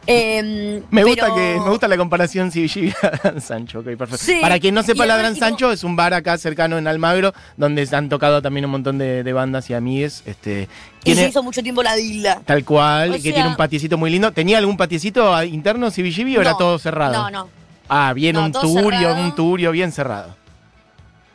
Eh, 0.08 0.82
Me 0.90 1.04
gusta 1.04 1.26
pero- 1.26 1.36
que 1.36 1.60
me 1.64 1.70
gusta 1.70 1.88
la 1.88 1.96
comparación 1.96 2.50
CBG 2.52 2.92
Ladrán 3.04 3.40
Sancho, 3.40 3.80
ok, 3.80 3.86
perfecto. 3.96 4.18
Sí, 4.18 4.40
Para 4.42 4.60
quien 4.60 4.74
no 4.74 4.82
sepa, 4.82 5.06
Ladrán 5.06 5.36
tipo- 5.36 5.46
Sancho 5.46 5.72
es 5.72 5.84
un 5.84 5.96
bar 5.96 6.16
acá 6.16 6.38
cercano 6.40 6.80
en 6.80 6.88
Almagro, 6.88 7.34
donde 7.56 7.86
se 7.86 7.96
han 7.96 8.10
tocado 8.10 8.42
también 8.42 8.66
un 8.66 8.72
montón 8.72 8.98
de, 8.98 9.24
de 9.24 9.34
bandas 9.34 9.70
y 9.70 9.76
amigues. 9.76 10.24
Este, 10.26 10.68
Y 11.04 11.14
se 11.14 11.30
hizo 11.30 11.44
mucho 11.44 11.62
tiempo 11.62 11.84
la 11.84 11.96
dila. 11.96 12.42
tal 12.46 12.66
cual, 12.66 13.12
o 13.12 13.14
que 13.14 13.20
sea- 13.22 13.34
tiene 13.34 13.50
un 13.50 13.56
patiecito 13.56 13.96
muy 13.98 14.10
lindo. 14.10 14.32
¿Tenía 14.32 14.58
algún 14.58 14.76
patiecito 14.76 15.42
interno 15.44 15.92
CBGB 15.92 16.38
o 16.38 16.42
era 16.42 16.58
todo 16.58 16.80
cerrado? 16.80 17.14
No, 17.14 17.30
no. 17.30 17.50
Ah, 17.88 18.12
bien, 18.14 18.36
No, 18.36 18.46
un 18.46 18.52
turio, 18.54 19.00
cerrado. 19.00 19.24
un 19.24 19.36
turio 19.36 19.72
bien 19.72 19.92
cerrado. 19.92 20.36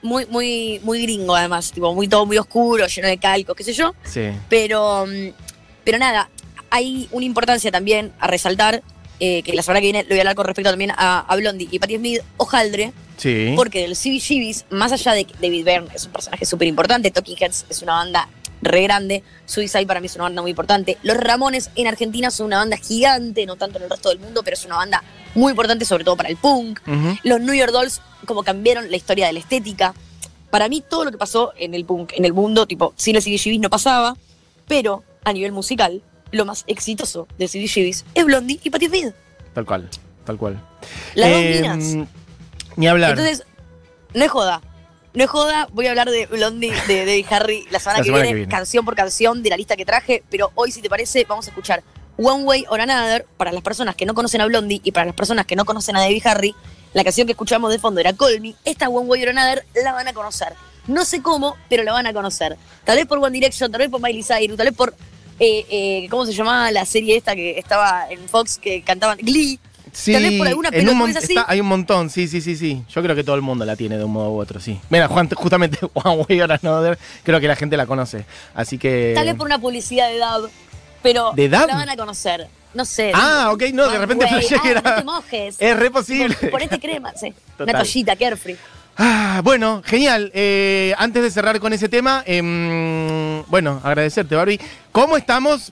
Muy, 0.03 0.27
muy, 0.27 0.81
muy 0.83 1.03
gringo, 1.03 1.35
además. 1.37 1.71
Tipo, 1.71 1.95
muy 1.95 2.09
todo 2.09 2.27
muy 2.27 2.37
oscuro, 2.38 2.87
lleno 2.87 3.09
de 3.09 3.19
calcos, 3.19 3.55
qué 3.57 3.62
sé 3.64 3.73
yo. 3.73 3.95
Sí. 4.05 4.23
Pero, 4.49 5.05
pero 5.85 5.99
nada, 5.99 6.29
hay 6.70 7.09
una 7.12 7.24
importancia 7.24 7.70
también 7.70 8.12
a 8.18 8.26
resaltar, 8.26 8.83
eh, 9.18 9.42
que 9.42 9.55
la 9.55 9.62
semana 9.62 9.81
que 9.81 9.87
viene 9.87 10.02
lo 10.02 10.11
voy 10.11 10.18
a 10.18 10.22
hablar 10.22 10.35
con 10.37 10.44
respecto 10.46 10.70
también 10.70 10.90
a, 10.90 11.20
a 11.20 11.37
Blondie 11.37 11.68
y 11.70 11.79
Patti 11.79 11.96
Smith, 11.96 12.20
Ojaldre, 12.37 12.92
Sí. 13.16 13.55
Porque 13.57 13.81
del 13.81 13.96
CBGBs, 13.96 14.66
más 14.70 14.92
allá 14.92 15.12
de 15.12 15.24
que 15.24 15.35
David 15.40 15.64
Byrne 15.64 15.88
es 15.94 16.05
un 16.05 16.12
personaje 16.12 16.44
súper 16.44 16.68
importante, 16.68 17.11
Talking 17.11 17.37
Heads 17.38 17.66
es 17.70 17.83
una 17.83 17.94
banda 17.94 18.29
re 18.62 18.83
grande, 18.83 19.22
Suicide 19.46 19.87
para 19.87 20.00
mí 20.00 20.07
es 20.07 20.14
una 20.16 20.24
banda 20.24 20.42
muy 20.42 20.50
importante, 20.50 20.98
Los 21.02 21.16
Ramones 21.16 21.70
en 21.76 21.87
Argentina 21.87 22.31
son 22.31 22.46
una 22.46 22.59
banda 22.59 22.76
gigante, 22.76 23.46
no 23.46 23.57
tanto 23.57 23.79
en 23.79 23.85
el 23.85 23.90
resto 23.90 24.09
del 24.11 24.18
mundo, 24.18 24.42
pero 24.42 24.55
es 24.55 24.64
una 24.64 24.76
banda 24.76 25.02
muy 25.35 25.50
importante 25.50 25.85
sobre 25.85 26.05
todo 26.05 26.16
para 26.16 26.29
el 26.29 26.37
punk. 26.37 26.81
Los 27.22 27.40
New 27.40 27.55
York 27.55 27.72
Dolls 27.72 28.00
como 28.26 28.42
cambiaron 28.42 28.90
la 28.90 28.96
historia 28.96 29.26
de 29.26 29.35
la 29.35 29.38
estética. 29.38 29.94
Para 30.50 30.68
mí 30.68 30.83
todo 30.87 31.05
lo 31.05 31.11
que 31.11 31.18
pasó 31.18 31.52
en 31.57 31.74
el 31.74 31.85
punk, 31.85 32.12
en 32.16 32.24
el 32.24 32.33
mundo, 32.33 32.66
tipo, 32.66 32.92
sin 32.96 33.14
los 33.14 33.24
CBGBs 33.24 33.61
no 33.61 33.70
pasaba, 33.70 34.16
pero 34.66 35.05
a 35.24 35.33
nivel 35.33 35.52
musical, 35.52 36.02
lo 36.33 36.45
más 36.45 36.65
exitoso 36.67 37.27
de 37.39 37.47
CBGBs 37.49 38.05
es 38.15 38.25
Blondie 38.25 38.61
y 38.62 38.71
Patti 38.71 38.87
Smith. 38.87 39.15
Tal 39.55 39.65
cual, 39.65 39.89
tal 40.25 40.37
cual. 40.37 40.61
Las 41.15 41.31
dos 41.31 41.39
Eh, 41.41 41.61
minas. 41.62 42.07
Ni 42.77 42.87
hablar. 42.89 43.11
Entonces, 43.11 43.45
no 44.15 44.25
es 44.25 44.31
joda. 44.31 44.61
No 45.15 45.25
es 45.25 45.31
joda, 45.31 45.67
voy 45.73 45.87
a 45.87 45.91
hablar 45.91 46.11
de 46.11 46.27
Blondie, 46.27 46.75
de 46.89 47.07
Debbie 47.07 47.25
Harry 47.31 47.65
la 47.71 47.79
semana, 47.79 48.01
La 48.01 48.05
que, 48.05 48.11
viene, 48.11 48.29
que 48.29 48.35
viene. 48.35 48.51
canción 48.51 48.85
por 48.85 48.95
canción 48.95 49.43
de 49.43 49.49
la 49.49 49.57
lista 49.57 49.75
que 49.77 49.87
traje, 49.87 50.23
pero 50.31 50.53
hoy, 50.57 50.71
si 50.73 50.83
te 50.83 50.91
parece, 50.91 51.25
vamos 51.27 51.47
a 51.47 51.51
escuchar 51.51 51.83
One 52.19 52.45
Way 52.45 52.67
or 52.69 52.83
Another 52.83 53.27
para 53.39 53.51
las 53.51 53.62
personas 53.62 53.95
que 53.97 54.05
no 54.05 54.12
conocen 54.12 54.43
a 54.43 54.47
Blondie 54.47 54.81
y 54.85 54.93
para 54.93 55.07
las 55.07 55.15
personas 55.15 55.47
que 55.47 55.57
no 55.57 55.65
conocen 55.65 55.97
a 55.97 56.03
Debbie 56.03 56.21
Harry. 56.27 56.55
La 56.93 57.03
canción 57.03 57.27
que 57.27 57.33
escuchamos 57.33 57.71
de 57.73 57.79
fondo 57.79 58.01
era 58.01 58.12
Call 58.12 58.41
Me. 58.43 58.55
Esta 58.67 58.89
One 58.91 59.07
Way 59.07 59.23
or 59.23 59.29
Another 59.31 59.65
la 59.83 59.93
van 59.93 60.07
a 60.09 60.12
conocer. 60.12 60.53
No 60.87 61.05
sé 61.07 61.23
cómo, 61.23 61.57
pero 61.71 61.83
la 61.83 61.93
van 61.93 62.07
a 62.07 62.12
conocer. 62.12 62.57
Tal 62.85 62.97
vez 62.97 63.07
por 63.07 63.17
One 63.19 63.31
Direction, 63.31 63.73
tal 63.73 63.79
vez 63.81 63.89
por 63.89 64.01
Miley 64.03 64.23
Cyrus, 64.23 64.57
tal 64.59 64.67
vez 64.67 64.77
por. 64.77 64.95
Eh, 65.38 65.66
eh, 65.70 66.07
¿Cómo 66.11 66.25
se 66.27 66.33
llamaba 66.33 66.70
la 66.70 66.85
serie 66.85 67.16
esta 67.16 67.35
que 67.35 67.59
estaba 67.59 68.11
en 68.11 68.29
Fox 68.29 68.59
que 68.59 68.83
cantaban? 68.83 69.18
Glee. 69.18 69.59
Sí, 69.92 70.12
tal 70.12 70.25
vez 70.25 70.33
por 70.38 70.46
alguna 70.49 70.68
en 70.72 70.88
un 70.90 71.16
así. 71.16 71.33
está- 71.33 71.46
hay 71.49 71.59
un 71.61 71.68
montón, 71.68 72.11
sí, 72.11 72.29
sí, 72.29 72.42
sí, 72.42 72.55
sí. 72.55 72.83
Yo 72.90 73.03
creo 73.03 73.16
que 73.16 73.25
todo 73.25 73.35
el 73.37 73.40
mundo 73.40 73.64
la 73.64 73.77
tiene 73.77 73.96
de 73.96 74.05
un 74.05 74.12
modo 74.12 74.31
u 74.31 74.38
otro, 74.40 74.61
sí. 74.61 74.79
Mira, 74.90 75.09
Juan, 75.09 75.29
justamente 75.35 75.79
One 75.94 76.25
Way 76.29 76.40
Another, 76.40 76.99
creo 77.22 77.40
que 77.40 77.49
la 77.49 77.57
gente 77.57 77.77
la 77.79 77.87
conoce. 77.87 78.27
Así 78.55 78.77
que. 78.77 79.12
Tal 79.14 79.25
vez 79.27 79.35
por 79.37 79.46
una 79.46 79.59
publicidad 79.59 80.09
de 80.11 80.18
Dab, 80.18 80.51
pero 81.03 81.33
¿De 81.35 81.49
Dab? 81.49 81.66
la 81.68 81.77
van 81.77 81.88
a 81.88 81.96
conocer. 81.96 82.46
No 82.75 82.85
sé. 82.85 83.11
Ah, 83.14 83.49
ok, 83.55 83.62
no, 83.72 83.88
de 83.88 83.99
repente 83.99 84.27
Way. 84.27 84.46
Ah, 84.62 84.83
No 84.85 84.94
te 84.96 85.05
mojes. 85.05 85.57
Es 85.59 85.77
re 85.79 85.90
posible. 85.90 86.35
Ponete 86.51 86.79
crema, 86.79 87.12
sí. 87.18 87.33
Total. 87.57 87.75
Una 87.75 87.83
toallita, 87.83 88.16
carefree. 88.16 88.57
Ah, 88.97 89.41
bueno, 89.45 89.83
genial. 89.85 90.31
Eh, 90.35 90.95
antes 90.99 91.23
de 91.23 91.31
cerrar 91.31 91.61
con 91.61 91.73
ese 91.73 91.89
tema, 91.89 92.23
em, 92.27 93.43
bueno, 93.49 93.81
agradecerte, 93.85 94.35
Barbie. 94.35 94.61
¿Cómo 94.93 95.17
estamos 95.17 95.71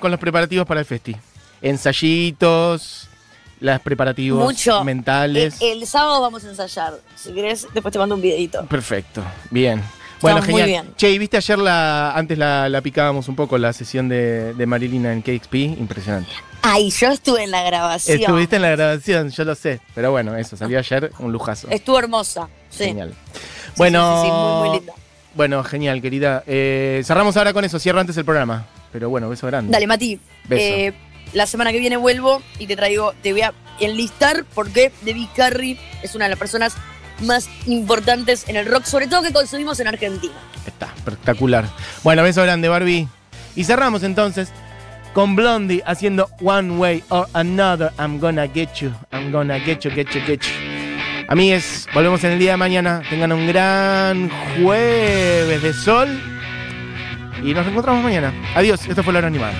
con 0.00 0.10
los 0.10 0.18
preparativos 0.20 0.66
para 0.66 0.80
el 0.80 0.86
festi? 0.86 1.16
Ensayitos, 1.62 3.08
los 3.60 3.80
preparativos 3.80 4.44
Mucho. 4.44 4.82
mentales. 4.84 5.56
El 5.60 5.86
sábado 5.86 6.20
vamos 6.20 6.44
a 6.44 6.48
ensayar. 6.48 6.94
Si 7.14 7.32
querés, 7.32 7.66
después 7.72 7.92
te 7.92 7.98
mando 7.98 8.16
un 8.16 8.20
videito. 8.22 8.66
Perfecto, 8.66 9.22
bien. 9.50 9.82
Bueno, 10.24 10.38
Estamos 10.38 10.52
muy 10.54 10.62
genial. 10.62 10.84
bien. 10.86 10.94
Che, 10.96 11.10
¿y 11.10 11.18
viste 11.18 11.36
ayer 11.36 11.58
la, 11.58 12.12
antes 12.12 12.38
la, 12.38 12.68
la 12.70 12.80
picábamos 12.80 13.28
un 13.28 13.36
poco, 13.36 13.58
la 13.58 13.72
sesión 13.74 14.08
de, 14.08 14.54
de 14.54 14.66
Marilina 14.66 15.12
en 15.12 15.20
KXP? 15.20 15.54
Impresionante. 15.54 16.30
Ay, 16.62 16.90
yo 16.90 17.08
estuve 17.08 17.44
en 17.44 17.50
la 17.50 17.62
grabación. 17.62 18.18
Estuviste 18.18 18.56
en 18.56 18.62
la 18.62 18.70
grabación, 18.70 19.28
yo 19.30 19.44
lo 19.44 19.54
sé. 19.54 19.80
Pero 19.94 20.12
bueno, 20.12 20.34
eso, 20.36 20.56
salió 20.56 20.78
ayer 20.78 21.12
un 21.18 21.30
lujazo. 21.30 21.68
Estuvo 21.68 21.98
hermosa. 21.98 22.48
Sí. 22.70 22.84
Genial. 22.84 23.12
Sí, 23.34 23.40
Bueno, 23.76 24.22
sí, 24.22 24.28
sí, 24.28 24.32
muy, 24.32 24.68
muy 24.70 24.78
linda. 24.78 24.92
Bueno, 25.34 25.62
genial, 25.62 26.00
querida. 26.00 26.42
Eh, 26.46 27.02
cerramos 27.04 27.36
ahora 27.36 27.52
con 27.52 27.64
eso, 27.66 27.78
cierro 27.78 28.00
antes 28.00 28.16
el 28.16 28.24
programa. 28.24 28.64
Pero 28.92 29.10
bueno, 29.10 29.28
beso 29.28 29.46
grande. 29.46 29.72
Dale, 29.72 29.86
Mati. 29.86 30.18
Beso. 30.48 30.62
Eh, 30.62 30.94
la 31.34 31.46
semana 31.46 31.70
que 31.72 31.80
viene 31.80 31.96
vuelvo 31.98 32.40
y 32.58 32.66
te 32.66 32.76
traigo, 32.76 33.12
te 33.22 33.32
voy 33.32 33.42
a 33.42 33.52
enlistar 33.80 34.44
porque 34.54 34.90
Debbie 35.02 35.28
Harry 35.38 35.78
es 36.02 36.14
una 36.14 36.24
de 36.26 36.30
las 36.30 36.38
personas 36.38 36.76
más 37.20 37.48
importantes 37.66 38.48
en 38.48 38.56
el 38.56 38.66
rock, 38.66 38.84
sobre 38.84 39.06
todo 39.06 39.22
que 39.22 39.32
consumimos 39.32 39.80
en 39.80 39.88
Argentina. 39.88 40.34
Está, 40.66 40.92
espectacular. 40.96 41.66
Bueno, 42.02 42.22
beso 42.22 42.42
grande, 42.42 42.68
Barbie. 42.68 43.08
Y 43.56 43.64
cerramos 43.64 44.02
entonces 44.02 44.50
con 45.12 45.36
Blondie 45.36 45.82
haciendo 45.86 46.28
One 46.40 46.72
Way 46.76 47.04
or 47.08 47.28
Another. 47.32 47.92
I'm 47.98 48.18
gonna 48.18 48.46
get 48.48 48.74
you. 48.80 48.92
I'm 49.12 49.30
gonna 49.30 49.58
get 49.58 49.80
you, 49.80 49.90
get 49.90 50.08
you, 50.10 50.20
get 50.26 50.40
you. 50.40 50.74
Amigues, 51.28 51.86
volvemos 51.94 52.22
en 52.24 52.32
el 52.32 52.38
día 52.38 52.52
de 52.52 52.56
mañana. 52.58 53.02
Tengan 53.08 53.32
un 53.32 53.46
gran 53.46 54.30
jueves 54.62 55.62
de 55.62 55.72
sol. 55.72 56.20
Y 57.42 57.54
nos 57.54 57.64
reencontramos 57.64 58.02
mañana. 58.02 58.32
Adiós, 58.54 58.86
esto 58.86 59.02
fue 59.02 59.12
La 59.12 59.20
Hora 59.20 59.28
Animada. 59.28 59.54